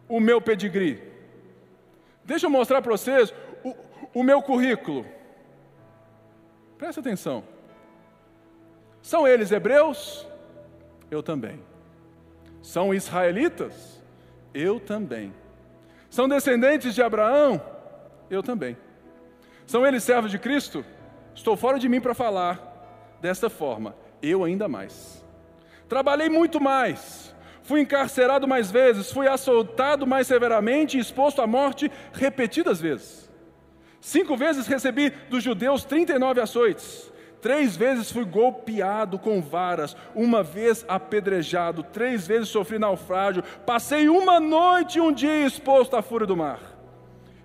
o 0.08 0.18
meu 0.18 0.40
pedigree. 0.40 1.00
Deixa 2.24 2.46
eu 2.46 2.50
mostrar 2.50 2.82
para 2.82 2.90
vocês 2.90 3.32
o, 3.62 3.76
o 4.12 4.22
meu 4.24 4.42
currículo. 4.42 5.06
Presta 6.78 7.00
atenção. 7.00 7.44
São 9.00 9.26
eles 9.26 9.52
hebreus? 9.52 10.26
Eu 11.08 11.22
também. 11.22 11.62
São 12.60 12.92
israelitas? 12.92 14.02
Eu 14.52 14.80
também. 14.80 15.32
São 16.12 16.28
descendentes 16.28 16.94
de 16.94 17.00
Abraão? 17.00 17.58
Eu 18.28 18.42
também. 18.42 18.76
São 19.66 19.86
eles 19.86 20.04
servos 20.04 20.30
de 20.30 20.38
Cristo? 20.38 20.84
Estou 21.34 21.56
fora 21.56 21.78
de 21.78 21.88
mim 21.88 22.02
para 22.02 22.12
falar 22.12 23.16
desta 23.18 23.48
forma. 23.48 23.96
Eu 24.20 24.44
ainda 24.44 24.68
mais. 24.68 25.24
Trabalhei 25.88 26.28
muito 26.28 26.60
mais. 26.60 27.34
Fui 27.62 27.80
encarcerado 27.80 28.46
mais 28.46 28.70
vezes, 28.70 29.10
fui 29.10 29.26
assaltado 29.26 30.06
mais 30.06 30.26
severamente 30.26 30.98
e 30.98 31.00
exposto 31.00 31.40
à 31.40 31.46
morte 31.46 31.90
repetidas 32.12 32.78
vezes. 32.78 33.30
Cinco 33.98 34.36
vezes 34.36 34.66
recebi 34.66 35.08
dos 35.30 35.42
judeus 35.42 35.82
39 35.82 36.42
açoites. 36.42 37.10
Três 37.42 37.76
vezes 37.76 38.12
fui 38.12 38.24
golpeado 38.24 39.18
com 39.18 39.42
varas, 39.42 39.96
uma 40.14 40.44
vez 40.44 40.84
apedrejado, 40.86 41.82
três 41.82 42.24
vezes 42.24 42.48
sofri 42.48 42.78
naufrágio, 42.78 43.42
passei 43.66 44.08
uma 44.08 44.38
noite 44.38 44.98
e 44.98 45.00
um 45.00 45.12
dia 45.12 45.44
exposto 45.44 45.96
à 45.96 46.02
fúria 46.02 46.24
do 46.24 46.36
mar. 46.36 46.60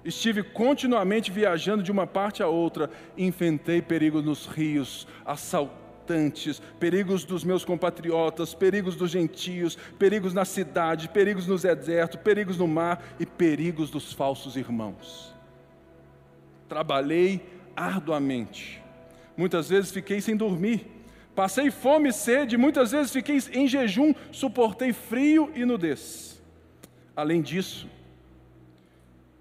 Estive 0.05 0.43
continuamente 0.43 1.31
viajando 1.31 1.81
de 1.81 1.91
uma 1.91 2.05
parte 2.05 2.43
a 2.43 2.47
outra, 2.47 2.91
enfrentei 3.17 3.81
perigos 3.81 4.23
nos 4.23 4.45
rios, 4.45 5.07
assaltantes, 5.25 6.61
perigos 6.79 7.23
dos 7.23 7.43
meus 7.43 7.65
compatriotas, 7.65 8.53
perigos 8.53 8.95
dos 8.95 9.09
gentios, 9.09 9.75
perigos 9.97 10.31
na 10.31 10.45
cidade, 10.45 11.09
perigos 11.09 11.47
nos 11.47 11.63
desertos, 11.63 12.21
perigos 12.21 12.59
no 12.59 12.67
mar 12.67 13.03
e 13.19 13.25
perigos 13.25 13.89
dos 13.89 14.13
falsos 14.13 14.55
irmãos. 14.55 15.35
Trabalhei 16.69 17.43
arduamente 17.75 18.85
muitas 19.37 19.69
vezes 19.69 19.91
fiquei 19.91 20.19
sem 20.19 20.35
dormir. 20.35 20.85
Passei 21.35 21.69
fome 21.69 22.09
e 22.09 22.13
sede, 22.13 22.57
muitas 22.57 22.91
vezes 22.91 23.13
fiquei 23.13 23.37
em 23.53 23.67
jejum, 23.67 24.13
suportei 24.31 24.91
frio 24.91 25.51
e 25.53 25.63
nudez. 25.63 26.41
Além 27.15 27.41
disso, 27.41 27.87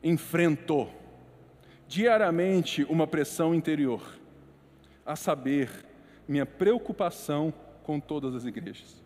enfrentou 0.03 0.93
diariamente 1.89 2.85
uma 2.85 3.07
pressão 3.07 3.55
interior, 3.55 4.03
a 5.05 5.17
saber, 5.17 5.71
minha 6.29 6.45
preocupação 6.45 7.53
com 7.83 8.01
todas 8.01 8.35
as 8.35 8.45
igrejas. 8.45 9.03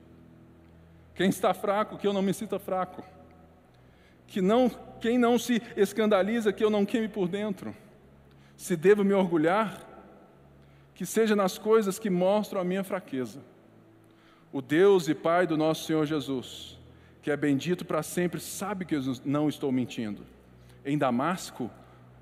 Quem 1.14 1.28
está 1.28 1.53
fraco, 1.53 1.99
que 1.99 2.07
eu 2.07 2.12
não 2.12 2.22
me 2.22 2.32
sinta 2.32 2.59
fraco. 2.59 3.05
Que 4.26 4.41
não, 4.41 4.70
quem 5.01 5.18
não 5.18 5.38
se 5.38 5.61
escandaliza, 5.76 6.53
que 6.53 6.64
eu 6.64 6.70
não 6.70 6.86
queime 6.86 7.09
por 7.09 7.28
dentro. 7.28 7.76
Se 8.57 8.74
devo 8.74 9.05
me 9.05 9.12
orgulhar, 9.12 9.86
que 11.01 11.07
seja 11.07 11.34
nas 11.34 11.57
coisas 11.57 11.98
que 11.98 12.11
mostram 12.11 12.61
a 12.61 12.64
minha 12.64 12.84
fraqueza. 12.84 13.40
O 14.53 14.61
Deus 14.61 15.09
e 15.09 15.14
Pai 15.14 15.46
do 15.46 15.57
nosso 15.57 15.86
Senhor 15.86 16.05
Jesus, 16.05 16.78
que 17.22 17.30
é 17.30 17.36
bendito 17.38 17.86
para 17.86 18.03
sempre, 18.03 18.38
sabe 18.38 18.84
que 18.84 18.94
eu 18.94 19.01
não 19.24 19.48
estou 19.48 19.72
mentindo. 19.72 20.26
Em 20.84 20.98
Damasco, 20.98 21.70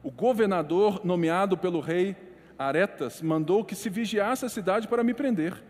o 0.00 0.12
governador 0.12 1.04
nomeado 1.04 1.58
pelo 1.58 1.80
rei 1.80 2.14
Aretas 2.56 3.20
mandou 3.20 3.64
que 3.64 3.74
se 3.74 3.90
vigiasse 3.90 4.46
a 4.46 4.48
cidade 4.48 4.86
para 4.86 5.02
me 5.02 5.12
prender. 5.12 5.60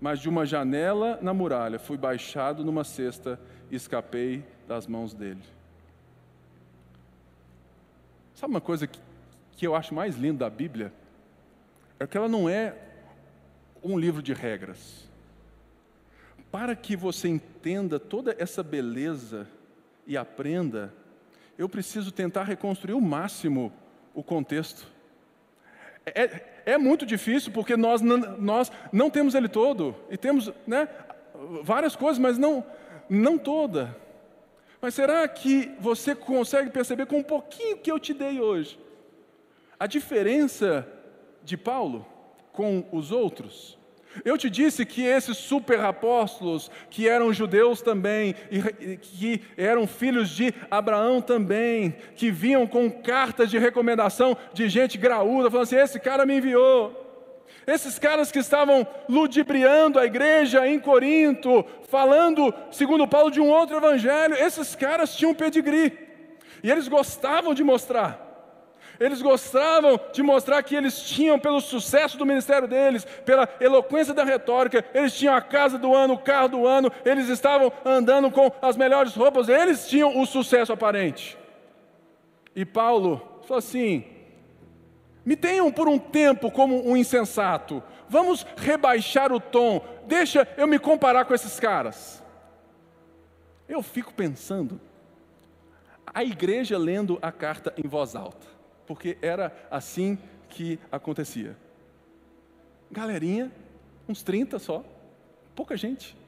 Mas 0.00 0.18
de 0.18 0.26
uma 0.26 0.46
janela 0.46 1.18
na 1.20 1.34
muralha 1.34 1.78
fui 1.78 1.98
baixado 1.98 2.64
numa 2.64 2.84
cesta 2.84 3.38
e 3.70 3.76
escapei 3.76 4.42
das 4.66 4.86
mãos 4.86 5.12
dele. 5.12 5.42
Sabe 8.34 8.50
uma 8.54 8.62
coisa 8.62 8.86
que, 8.86 8.98
que 9.58 9.66
eu 9.66 9.74
acho 9.74 9.94
mais 9.94 10.16
linda 10.16 10.46
da 10.46 10.48
Bíblia? 10.48 10.90
É 12.00 12.06
que 12.06 12.16
ela 12.16 12.28
não 12.28 12.48
é 12.48 12.74
um 13.82 13.98
livro 13.98 14.22
de 14.22 14.32
regras. 14.32 15.06
Para 16.50 16.74
que 16.74 16.96
você 16.96 17.28
entenda 17.28 18.00
toda 18.00 18.34
essa 18.38 18.62
beleza 18.62 19.46
e 20.06 20.16
aprenda, 20.16 20.92
eu 21.58 21.68
preciso 21.68 22.10
tentar 22.10 22.44
reconstruir 22.44 22.94
o 22.94 23.00
máximo 23.00 23.70
o 24.14 24.22
contexto. 24.22 24.88
É, 26.06 26.72
é 26.72 26.78
muito 26.78 27.04
difícil 27.04 27.52
porque 27.52 27.76
nós 27.76 28.00
não, 28.00 28.16
nós 28.16 28.72
não 28.90 29.10
temos 29.10 29.34
ele 29.34 29.48
todo 29.48 29.94
e 30.08 30.16
temos 30.16 30.50
né, 30.66 30.88
várias 31.62 31.94
coisas, 31.94 32.18
mas 32.18 32.38
não, 32.38 32.64
não 33.10 33.36
toda. 33.36 33.94
Mas 34.80 34.94
será 34.94 35.28
que 35.28 35.70
você 35.78 36.14
consegue 36.14 36.70
perceber 36.70 37.04
com 37.04 37.18
um 37.18 37.22
pouquinho 37.22 37.76
que 37.76 37.92
eu 37.92 38.00
te 38.00 38.14
dei 38.14 38.40
hoje 38.40 38.80
a 39.78 39.86
diferença 39.86 40.86
de 41.44 41.56
Paulo 41.56 42.06
com 42.52 42.84
os 42.92 43.12
outros. 43.12 43.78
Eu 44.24 44.36
te 44.36 44.50
disse 44.50 44.84
que 44.84 45.02
esses 45.02 45.36
super 45.36 45.80
apóstolos, 45.80 46.70
que 46.90 47.08
eram 47.08 47.32
judeus 47.32 47.80
também, 47.80 48.34
que 49.00 49.40
eram 49.56 49.86
filhos 49.86 50.30
de 50.30 50.52
Abraão 50.70 51.20
também, 51.22 51.94
que 52.16 52.30
vinham 52.30 52.66
com 52.66 52.90
cartas 52.90 53.48
de 53.48 53.58
recomendação 53.58 54.36
de 54.52 54.68
gente 54.68 54.98
graúda, 54.98 55.50
falando 55.50 55.62
assim: 55.62 55.76
esse 55.76 56.00
cara 56.00 56.26
me 56.26 56.36
enviou. 56.38 56.96
Esses 57.66 57.98
caras 57.98 58.32
que 58.32 58.38
estavam 58.40 58.86
ludibriando 59.08 59.98
a 59.98 60.06
igreja 60.06 60.66
em 60.66 60.80
Corinto, 60.80 61.64
falando, 61.88 62.52
segundo 62.72 63.06
Paulo, 63.06 63.30
de 63.30 63.40
um 63.40 63.48
outro 63.48 63.76
evangelho, 63.76 64.34
esses 64.34 64.74
caras 64.74 65.14
tinham 65.14 65.34
pedigree, 65.34 65.96
e 66.64 66.70
eles 66.70 66.88
gostavam 66.88 67.54
de 67.54 67.62
mostrar. 67.62 68.29
Eles 69.00 69.22
gostavam 69.22 69.98
de 70.12 70.22
mostrar 70.22 70.62
que 70.62 70.74
eles 70.74 71.00
tinham, 71.00 71.38
pelo 71.38 71.58
sucesso 71.62 72.18
do 72.18 72.26
ministério 72.26 72.68
deles, 72.68 73.06
pela 73.24 73.48
eloquência 73.58 74.12
da 74.12 74.22
retórica, 74.22 74.84
eles 74.92 75.14
tinham 75.14 75.34
a 75.34 75.40
casa 75.40 75.78
do 75.78 75.94
ano, 75.94 76.14
o 76.14 76.18
carro 76.18 76.48
do 76.48 76.66
ano, 76.66 76.92
eles 77.02 77.30
estavam 77.30 77.72
andando 77.82 78.30
com 78.30 78.52
as 78.60 78.76
melhores 78.76 79.14
roupas, 79.14 79.48
eles 79.48 79.88
tinham 79.88 80.20
o 80.20 80.26
sucesso 80.26 80.70
aparente. 80.70 81.38
E 82.54 82.66
Paulo 82.66 83.40
falou 83.44 83.56
assim: 83.56 84.04
me 85.24 85.34
tenham 85.34 85.72
por 85.72 85.88
um 85.88 85.98
tempo 85.98 86.50
como 86.50 86.86
um 86.86 86.94
insensato, 86.94 87.82
vamos 88.06 88.46
rebaixar 88.54 89.32
o 89.32 89.40
tom, 89.40 89.82
deixa 90.06 90.46
eu 90.58 90.66
me 90.66 90.78
comparar 90.78 91.24
com 91.24 91.32
esses 91.32 91.58
caras. 91.58 92.22
Eu 93.66 93.82
fico 93.82 94.12
pensando, 94.12 94.78
a 96.04 96.22
igreja 96.22 96.76
lendo 96.76 97.18
a 97.22 97.32
carta 97.32 97.72
em 97.82 97.88
voz 97.88 98.14
alta 98.14 98.59
porque 98.90 99.16
era 99.22 99.56
assim 99.70 100.18
que 100.48 100.76
acontecia. 100.90 101.56
Galerinha, 102.90 103.52
uns 104.08 104.20
30 104.24 104.58
só, 104.58 104.84
pouca 105.54 105.76
gente, 105.76 106.18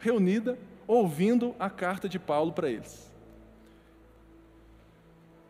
reunida, 0.00 0.58
ouvindo 0.84 1.54
a 1.60 1.70
carta 1.70 2.08
de 2.08 2.18
Paulo 2.18 2.52
para 2.52 2.68
eles. 2.68 3.08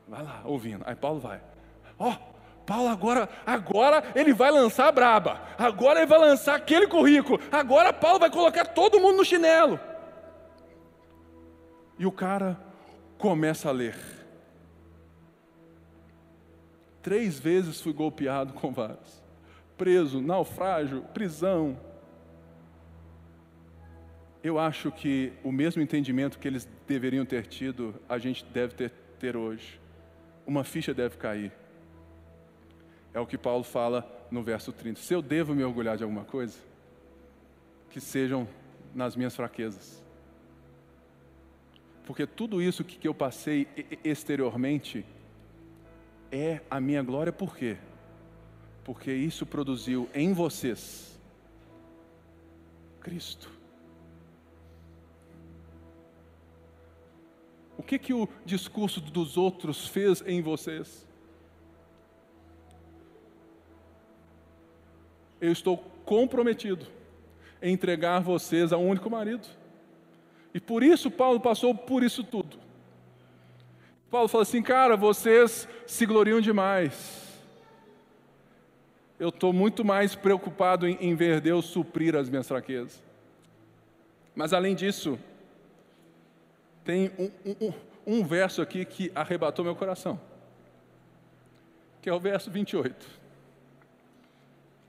Vai 0.06 0.22
lá, 0.22 0.42
ouvindo. 0.44 0.82
Aí 0.84 0.94
Paulo 0.94 1.18
vai. 1.18 1.40
Ó, 1.98 2.12
oh, 2.12 2.64
Paulo 2.66 2.88
agora, 2.90 3.30
agora 3.46 4.04
ele 4.14 4.34
vai 4.34 4.50
lançar 4.50 4.88
a 4.88 4.92
braba. 4.92 5.40
Agora 5.56 6.00
ele 6.00 6.06
vai 6.06 6.18
lançar 6.18 6.56
aquele 6.56 6.86
currículo. 6.86 7.40
Agora 7.50 7.94
Paulo 7.94 8.18
vai 8.18 8.30
colocar 8.30 8.66
todo 8.66 9.00
mundo 9.00 9.16
no 9.16 9.24
chinelo. 9.24 9.80
E 11.98 12.04
o 12.04 12.12
cara 12.12 12.60
começa 13.16 13.70
a 13.70 13.72
ler. 13.72 14.17
Três 17.02 17.38
vezes 17.38 17.80
fui 17.80 17.92
golpeado 17.92 18.52
com 18.52 18.72
varas. 18.72 19.22
Preso, 19.76 20.20
naufrágio, 20.20 21.02
prisão. 21.14 21.78
Eu 24.42 24.58
acho 24.58 24.90
que 24.90 25.32
o 25.42 25.52
mesmo 25.52 25.82
entendimento 25.82 26.38
que 26.38 26.48
eles 26.48 26.68
deveriam 26.86 27.24
ter 27.24 27.46
tido, 27.46 27.94
a 28.08 28.18
gente 28.18 28.44
deve 28.46 28.74
ter, 28.74 28.90
ter 29.18 29.36
hoje. 29.36 29.80
Uma 30.46 30.64
ficha 30.64 30.94
deve 30.94 31.16
cair. 31.16 31.52
É 33.12 33.20
o 33.20 33.26
que 33.26 33.38
Paulo 33.38 33.64
fala 33.64 34.06
no 34.30 34.42
verso 34.42 34.72
30. 34.72 35.00
Se 35.00 35.14
eu 35.14 35.22
devo 35.22 35.54
me 35.54 35.64
orgulhar 35.64 35.96
de 35.96 36.02
alguma 36.02 36.24
coisa, 36.24 36.58
que 37.90 38.00
sejam 38.00 38.48
nas 38.94 39.16
minhas 39.16 39.34
fraquezas. 39.34 40.02
Porque 42.04 42.26
tudo 42.26 42.62
isso 42.62 42.84
que 42.84 43.06
eu 43.06 43.14
passei 43.14 43.66
exteriormente 44.02 45.04
é 46.30 46.60
a 46.70 46.80
minha 46.80 47.02
glória, 47.02 47.32
por 47.32 47.56
quê? 47.56 47.76
Porque 48.84 49.12
isso 49.12 49.44
produziu 49.44 50.08
em 50.14 50.32
vocês 50.32 51.08
Cristo. 53.00 53.50
O 57.76 57.82
que, 57.82 57.98
que 57.98 58.12
o 58.12 58.28
discurso 58.44 59.00
dos 59.00 59.38
outros 59.38 59.86
fez 59.86 60.22
em 60.26 60.42
vocês? 60.42 61.06
Eu 65.40 65.52
estou 65.52 65.78
comprometido 66.04 66.86
em 67.62 67.72
entregar 67.72 68.20
vocês 68.20 68.72
a 68.72 68.76
um 68.76 68.88
único 68.88 69.08
marido. 69.08 69.46
E 70.52 70.60
por 70.60 70.82
isso 70.82 71.10
Paulo 71.10 71.40
passou 71.40 71.74
por 71.74 72.02
isso 72.02 72.24
tudo. 72.24 72.58
Paulo 74.10 74.28
falou 74.28 74.42
assim, 74.42 74.62
cara, 74.62 74.96
vocês 74.96 75.68
se 75.86 76.06
gloriam 76.06 76.40
demais. 76.40 77.28
Eu 79.20 79.28
estou 79.28 79.52
muito 79.52 79.84
mais 79.84 80.14
preocupado 80.14 80.86
em, 80.86 80.96
em 81.00 81.14
ver 81.14 81.40
Deus 81.40 81.66
suprir 81.66 82.16
as 82.16 82.28
minhas 82.28 82.48
fraquezas. 82.48 83.02
Mas 84.34 84.52
além 84.52 84.74
disso, 84.74 85.18
tem 86.84 87.10
um, 87.18 87.30
um, 87.44 87.72
um 88.06 88.24
verso 88.24 88.62
aqui 88.62 88.84
que 88.84 89.12
arrebatou 89.14 89.64
meu 89.64 89.74
coração, 89.74 90.18
que 92.00 92.08
é 92.08 92.14
o 92.14 92.20
verso 92.20 92.50
28. 92.50 93.06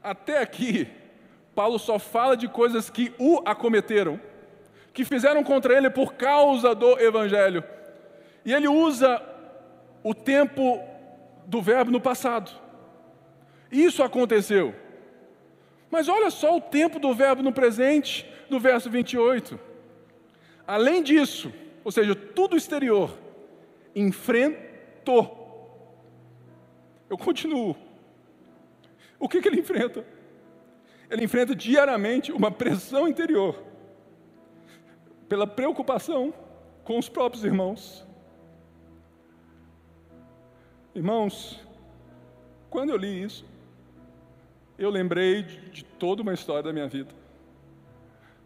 Até 0.02 0.42
aqui, 0.42 0.88
Paulo 1.54 1.78
só 1.78 2.00
fala 2.00 2.38
de 2.38 2.48
coisas 2.48 2.90
que 2.90 3.12
o 3.20 3.42
acometeram, 3.44 4.18
que 4.94 5.04
fizeram 5.04 5.44
contra 5.44 5.76
ele 5.76 5.90
por 5.90 6.14
causa 6.14 6.74
do 6.74 6.98
Evangelho. 7.00 7.64
E 8.46 8.54
ele 8.54 8.68
usa 8.68 9.22
o 10.04 10.14
tempo 10.14 10.80
do 11.46 11.62
verbo 11.62 11.92
no 11.92 12.00
passado. 12.00 12.52
Isso 13.72 14.02
aconteceu. 14.04 14.74
Mas 15.90 16.08
olha 16.08 16.30
só 16.30 16.56
o 16.56 16.62
tempo 16.62 17.00
do 17.00 17.14
verbo 17.14 17.42
no 17.42 17.52
presente, 17.52 18.26
no 18.50 18.60
verso 18.60 18.90
28. 18.90 19.60
Além 20.66 21.02
disso, 21.02 21.52
ou 21.84 21.92
seja, 21.92 22.16
tudo 22.16 22.56
exterior, 22.56 23.18
enfrentou. 23.96 25.38
Eu 27.10 27.18
continuo. 27.18 27.76
O 29.20 29.28
que, 29.28 29.42
que 29.42 29.48
ele 29.48 29.60
enfrenta? 29.60 30.06
Ele 31.10 31.26
enfrenta 31.26 31.56
diariamente 31.56 32.32
uma 32.32 32.52
pressão 32.52 33.08
interior, 33.08 33.64
pela 35.28 35.48
preocupação 35.48 36.34
com 36.84 37.00
os 37.00 37.10
próprios 37.10 37.44
irmãos. 37.44 38.08
Irmãos, 41.00 41.58
quando 42.70 42.90
eu 42.90 42.98
li 42.98 43.24
isso, 43.24 43.46
eu 44.78 44.90
lembrei 44.90 45.44
de, 45.44 45.58
de 45.70 45.86
toda 45.86 46.22
uma 46.22 46.34
história 46.34 46.62
da 46.62 46.74
minha 46.74 46.90
vida, 46.90 47.16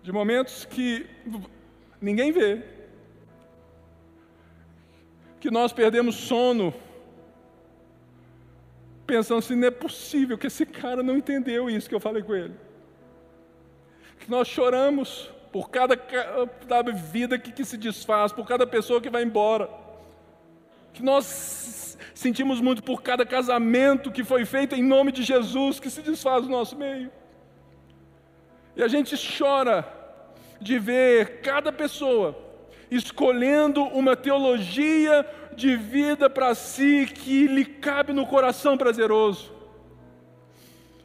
de 0.04 0.12
momentos 0.12 0.64
que 0.64 1.08
ninguém 2.00 2.32
vê, 2.32 2.62
que 5.40 5.50
nós 5.50 5.74
perdemos 5.74 6.14
sono, 6.14 6.72
pensando 9.08 9.40
assim: 9.40 9.56
não 9.56 9.70
é 9.70 9.72
possível 9.72 10.38
que 10.38 10.46
esse 10.46 10.64
cara 10.64 11.02
não 11.02 11.18
entendeu 11.18 11.68
isso 11.72 11.90
que 11.90 11.96
eu 11.96 12.00
falei 12.00 12.22
com 12.22 12.36
ele. 12.36 12.54
Que 14.20 14.30
nós 14.30 14.48
choramos 14.48 15.28
por 15.52 15.72
cada, 15.72 15.96
vida 16.94 17.40
que, 17.40 17.52
que 17.52 17.66
se 17.66 17.78
desfaz, 17.78 18.32
por 18.32 18.46
cada 18.46 18.68
pessoa 18.68 19.02
que 19.02 19.10
vai 19.10 19.24
embora. 19.24 19.82
Que 20.94 21.04
nós 21.04 21.98
sentimos 22.14 22.62
muito 22.62 22.84
por 22.84 23.02
cada 23.02 23.26
casamento 23.26 24.12
que 24.12 24.24
foi 24.24 24.46
feito 24.46 24.76
em 24.76 24.84
nome 24.84 25.12
de 25.12 25.24
Jesus, 25.24 25.80
que 25.80 25.90
se 25.90 26.02
desfaz 26.02 26.44
no 26.44 26.52
nosso 26.52 26.78
meio. 26.78 27.12
E 28.76 28.84
a 28.84 28.88
gente 28.88 29.16
chora 29.38 29.86
de 30.62 30.80
ver 30.80 31.42
cada 31.42 31.72
pessoa 31.72 32.38
escolhendo 32.90 33.84
uma 33.86 34.16
teologia 34.16 35.26
de 35.56 35.76
vida 35.76 36.30
para 36.30 36.54
si 36.56 37.08
que 37.08 37.48
lhe 37.48 37.66
cabe 37.66 38.14
no 38.14 38.26
coração 38.26 38.78
prazeroso, 38.78 39.52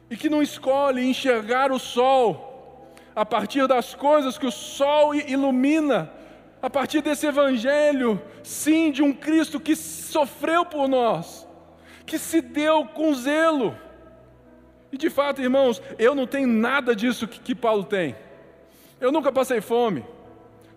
e 0.09 0.17
que 0.17 0.29
não 0.29 0.41
escolhe 0.41 1.05
enxergar 1.05 1.71
o 1.71 1.79
sol 1.79 2.93
a 3.15 3.25
partir 3.25 3.67
das 3.67 3.93
coisas 3.93 4.37
que 4.37 4.45
o 4.45 4.51
sol 4.51 5.13
ilumina, 5.13 6.11
a 6.61 6.69
partir 6.69 7.01
desse 7.01 7.25
evangelho, 7.25 8.21
sim, 8.43 8.91
de 8.91 9.01
um 9.01 9.13
Cristo 9.13 9.59
que 9.59 9.75
sofreu 9.75 10.65
por 10.65 10.87
nós, 10.87 11.47
que 12.05 12.17
se 12.17 12.41
deu 12.41 12.85
com 12.85 13.13
zelo. 13.13 13.75
E 14.91 14.97
de 14.97 15.09
fato, 15.09 15.41
irmãos, 15.41 15.81
eu 15.97 16.13
não 16.13 16.25
tenho 16.25 16.47
nada 16.47 16.95
disso 16.95 17.27
que, 17.27 17.39
que 17.39 17.55
Paulo 17.55 17.83
tem. 17.83 18.15
Eu 18.99 19.11
nunca 19.11 19.31
passei 19.31 19.61
fome 19.61 20.03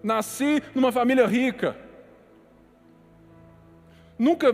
nasci 0.02 0.62
numa 0.74 0.90
família 0.90 1.26
rica. 1.26 1.76
Nunca 4.18 4.52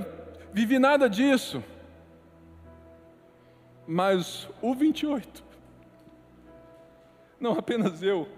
vivi 0.52 0.78
nada 0.78 1.08
disso. 1.08 1.62
Mas 3.86 4.46
o 4.60 4.74
28, 4.74 5.42
não 7.40 7.52
apenas 7.52 8.02
eu, 8.02 8.28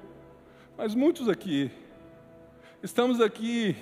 mas 0.79 0.95
muitos 0.95 1.29
aqui, 1.29 1.73
estamos 2.83 3.21
aqui 3.21 3.77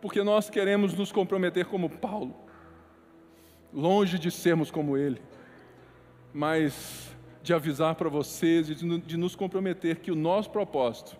porque 0.00 0.22
nós 0.22 0.48
queremos 0.48 0.94
nos 0.94 1.12
comprometer 1.12 1.66
como 1.66 1.90
Paulo, 1.90 2.34
longe 3.72 4.18
de 4.18 4.30
sermos 4.30 4.70
como 4.70 4.96
ele, 4.96 5.20
mas 6.32 7.14
de 7.42 7.52
avisar 7.52 7.94
para 7.94 8.08
vocês 8.08 8.70
e 8.70 8.74
de 8.74 9.16
nos 9.16 9.34
comprometer 9.34 9.96
que 9.96 10.10
o 10.10 10.16
nosso 10.16 10.50
propósito 10.50 11.16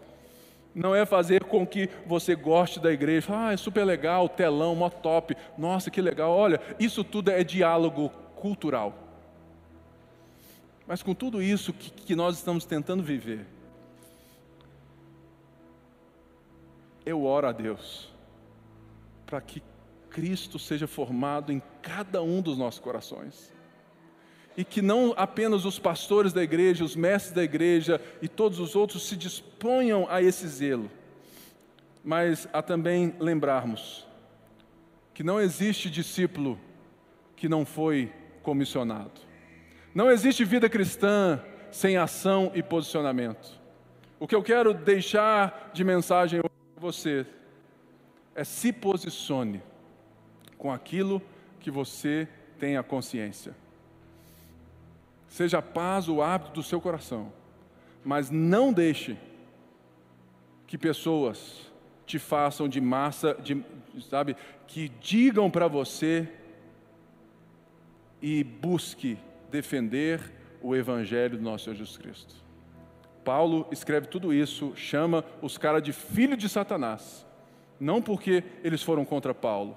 não 0.74 0.94
é 0.94 1.04
fazer 1.04 1.44
com 1.44 1.66
que 1.66 1.88
você 2.06 2.34
goste 2.34 2.78
da 2.78 2.92
igreja. 2.92 3.28
Ah, 3.30 3.52
é 3.52 3.56
super 3.56 3.84
legal, 3.84 4.28
telão, 4.28 4.74
mó 4.74 4.88
top. 4.88 5.36
Nossa, 5.58 5.90
que 5.90 6.00
legal. 6.00 6.30
Olha, 6.30 6.60
isso 6.78 7.02
tudo 7.02 7.30
é 7.30 7.42
diálogo 7.42 8.08
cultural. 8.36 8.94
Mas 10.86 11.02
com 11.02 11.14
tudo 11.14 11.42
isso 11.42 11.72
que, 11.72 11.90
que 11.90 12.14
nós 12.14 12.36
estamos 12.36 12.64
tentando 12.64 13.02
viver, 13.02 13.46
eu 17.04 17.24
oro 17.24 17.46
a 17.46 17.52
Deus 17.52 18.12
para 19.26 19.40
que 19.40 19.62
Cristo 20.10 20.58
seja 20.58 20.86
formado 20.86 21.52
em 21.52 21.62
cada 21.80 22.22
um 22.22 22.42
dos 22.42 22.58
nossos 22.58 22.80
corações 22.80 23.52
e 24.56 24.64
que 24.64 24.82
não 24.82 25.14
apenas 25.16 25.64
os 25.64 25.78
pastores 25.78 26.32
da 26.32 26.42
igreja, 26.42 26.84
os 26.84 26.96
mestres 26.96 27.32
da 27.32 27.42
igreja 27.42 28.00
e 28.20 28.28
todos 28.28 28.58
os 28.58 28.74
outros 28.74 29.08
se 29.08 29.16
disponham 29.16 30.06
a 30.10 30.20
esse 30.20 30.46
zelo, 30.48 30.90
mas 32.04 32.48
a 32.52 32.60
também 32.60 33.14
lembrarmos 33.18 34.06
que 35.14 35.22
não 35.22 35.40
existe 35.40 35.88
discípulo 35.88 36.58
que 37.36 37.48
não 37.48 37.64
foi 37.64 38.12
comissionado. 38.42 39.20
Não 39.94 40.10
existe 40.10 40.44
vida 40.44 40.68
cristã 40.68 41.40
sem 41.70 41.96
ação 41.96 42.50
e 42.54 42.62
posicionamento. 42.62 43.58
O 44.18 44.26
que 44.26 44.34
eu 44.34 44.42
quero 44.42 44.74
deixar 44.74 45.70
de 45.72 45.84
mensagem 45.84 46.40
você 46.80 47.26
é 48.34 48.42
se 48.42 48.72
posicione 48.72 49.62
com 50.56 50.72
aquilo 50.72 51.20
que 51.60 51.70
você 51.70 52.26
tem 52.58 52.76
a 52.76 52.82
consciência. 52.82 53.54
Seja 55.28 55.58
a 55.58 55.62
paz 55.62 56.08
o 56.08 56.22
hábito 56.22 56.52
do 56.52 56.62
seu 56.62 56.80
coração, 56.80 57.32
mas 58.04 58.30
não 58.30 58.72
deixe 58.72 59.16
que 60.66 60.78
pessoas 60.78 61.70
te 62.06 62.18
façam 62.18 62.68
de 62.68 62.80
massa, 62.80 63.34
de, 63.34 63.62
sabe, 64.08 64.36
que 64.66 64.88
digam 65.00 65.50
para 65.50 65.68
você 65.68 66.28
e 68.22 68.42
busque 68.42 69.18
defender 69.50 70.32
o 70.60 70.74
Evangelho 70.74 71.36
do 71.36 71.42
nosso 71.42 71.64
Senhor 71.64 71.76
Jesus 71.76 71.96
Cristo. 71.96 72.49
Paulo 73.24 73.66
escreve 73.70 74.06
tudo 74.06 74.32
isso, 74.32 74.72
chama 74.74 75.24
os 75.42 75.58
caras 75.58 75.82
de 75.82 75.92
filho 75.92 76.36
de 76.36 76.48
Satanás, 76.48 77.26
não 77.78 78.00
porque 78.00 78.42
eles 78.64 78.82
foram 78.82 79.04
contra 79.04 79.34
Paulo, 79.34 79.76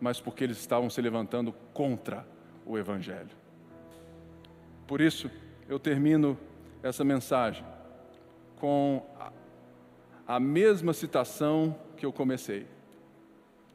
mas 0.00 0.20
porque 0.20 0.44
eles 0.44 0.58
estavam 0.58 0.88
se 0.88 1.00
levantando 1.00 1.52
contra 1.72 2.26
o 2.64 2.78
Evangelho. 2.78 3.30
Por 4.86 5.00
isso, 5.00 5.30
eu 5.68 5.78
termino 5.78 6.38
essa 6.82 7.04
mensagem 7.04 7.64
com 8.56 9.04
a 10.26 10.38
mesma 10.38 10.92
citação 10.92 11.74
que 11.96 12.04
eu 12.04 12.12
comecei, 12.12 12.66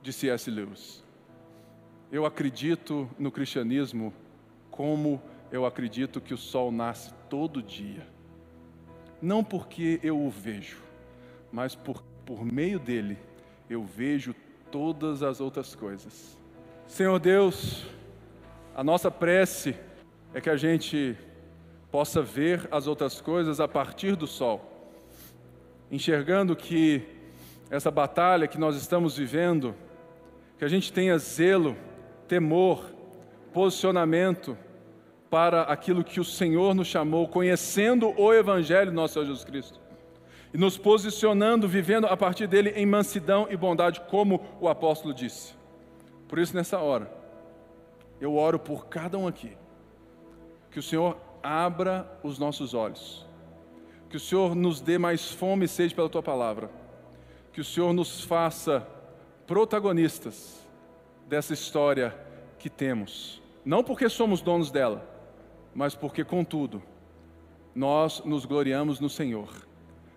de 0.02 0.14
C.S. 0.14 0.52
Lewis. 0.52 1.04
Eu 2.12 2.26
acredito 2.26 3.10
no 3.18 3.32
cristianismo 3.32 4.14
como 4.70 5.22
eu 5.52 5.66
acredito 5.66 6.22
que 6.22 6.34
o 6.34 6.38
sol 6.38 6.72
nasce 6.72 7.12
todo 7.30 7.64
dia. 7.64 8.13
Não 9.24 9.42
porque 9.42 10.02
eu 10.04 10.20
o 10.20 10.30
vejo, 10.30 10.82
mas 11.50 11.74
por, 11.74 12.04
por 12.26 12.44
meio 12.44 12.78
dele 12.78 13.18
eu 13.70 13.82
vejo 13.82 14.36
todas 14.70 15.24
as 15.24 15.40
outras 15.40 15.74
coisas. 15.74 16.38
Senhor 16.86 17.18
Deus, 17.20 17.86
a 18.76 18.84
nossa 18.84 19.10
prece 19.10 19.78
é 20.34 20.42
que 20.42 20.50
a 20.50 20.58
gente 20.58 21.18
possa 21.90 22.22
ver 22.22 22.68
as 22.70 22.86
outras 22.86 23.22
coisas 23.22 23.62
a 23.62 23.68
partir 23.68 24.18
do 24.18 24.28
sol, 24.28 24.92
enxergando 25.90 26.54
que 26.54 27.02
essa 27.70 27.90
batalha 27.90 28.46
que 28.46 28.58
nós 28.58 28.76
estamos 28.76 29.16
vivendo, 29.16 29.74
que 30.58 30.66
a 30.66 30.68
gente 30.68 30.92
tenha 30.92 31.18
zelo, 31.18 31.78
temor, 32.28 32.92
posicionamento 33.54 34.58
para 35.34 35.64
aquilo 35.64 36.04
que 36.04 36.20
o 36.20 36.24
Senhor 36.24 36.76
nos 36.76 36.88
chamou, 36.88 37.28
conhecendo 37.28 38.14
o 38.22 38.32
Evangelho 38.32 38.92
nosso 38.92 39.16
Senhor 39.16 39.26
Jesus 39.26 39.44
Cristo 39.44 39.82
e 40.54 40.58
nos 40.60 40.78
posicionando, 40.78 41.68
vivendo 41.68 42.06
a 42.06 42.16
partir 42.16 42.46
dele 42.46 42.70
em 42.76 42.86
mansidão 42.86 43.48
e 43.50 43.58
bondade, 43.58 44.00
como 44.02 44.40
o 44.62 44.70
apóstolo 44.70 45.12
disse. 45.12 45.56
Por 46.28 46.38
isso, 46.38 46.56
nessa 46.56 46.78
hora, 46.78 47.12
eu 48.22 48.36
oro 48.36 48.60
por 48.60 48.86
cada 48.86 49.18
um 49.18 49.28
aqui, 49.28 49.58
que 50.70 50.78
o 50.78 50.84
Senhor 50.84 51.18
abra 51.42 52.08
os 52.22 52.38
nossos 52.38 52.76
olhos, 52.76 53.26
que 54.12 54.18
o 54.18 54.20
Senhor 54.20 54.54
nos 54.54 54.82
dê 54.82 55.00
mais 55.00 55.32
fome 55.32 55.66
e 55.66 55.68
sede 55.68 55.96
pela 55.96 56.10
tua 56.10 56.22
palavra, 56.22 56.70
que 57.52 57.60
o 57.60 57.66
Senhor 57.66 57.92
nos 57.92 58.24
faça 58.24 58.88
protagonistas 59.48 60.64
dessa 61.28 61.56
história 61.56 62.16
que 62.60 62.70
temos, 62.70 63.42
não 63.66 63.84
porque 63.84 64.08
somos 64.10 64.40
donos 64.40 64.70
dela, 64.70 65.12
mas 65.74 65.96
porque, 65.96 66.24
contudo, 66.24 66.82
nós 67.74 68.24
nos 68.24 68.46
gloriamos 68.46 69.00
no 69.00 69.10
Senhor 69.10 69.50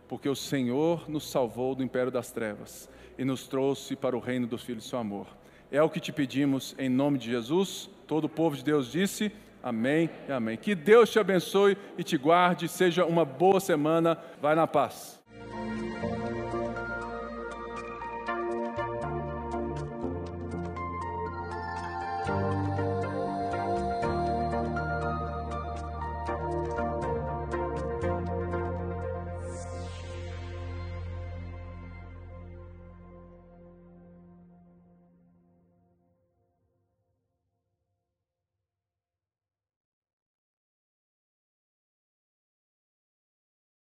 porque 0.09 0.29
o 0.29 0.37
Senhor 0.37 1.09
nos 1.09 1.29
salvou 1.29 1.75
do 1.75 1.83
império 1.83 2.11
das 2.11 2.31
trevas 2.31 2.89
e 3.19 3.25
nos 3.25 3.47
trouxe 3.47 3.97
para 3.97 4.17
o 4.17 4.21
reino 4.21 4.47
dos 4.47 4.63
filhos 4.63 4.85
do 4.85 4.89
seu 4.89 4.99
amor. 4.99 5.27
É 5.71 5.83
o 5.83 5.91
que 5.91 6.01
te 6.01 6.13
pedimos 6.13 6.75
em 6.79 6.89
nome 6.89 7.19
de 7.19 7.31
Jesus. 7.31 7.91
Todo 8.07 8.25
o 8.25 8.29
povo 8.29 8.57
de 8.57 8.63
Deus 8.63 8.91
disse: 8.91 9.33
Amém 9.63 10.09
e 10.29 10.33
amém. 10.33 10.57
Que 10.57 10.75
Deus 10.75 11.11
te 11.11 11.19
abençoe 11.19 11.77
e 11.99 12.05
te 12.05 12.17
guarde. 12.17 12.69
Seja 12.69 13.05
uma 13.05 13.25
boa 13.25 13.59
semana. 13.59 14.17
Vai 14.41 14.55
na 14.55 14.67
paz. 14.67 15.21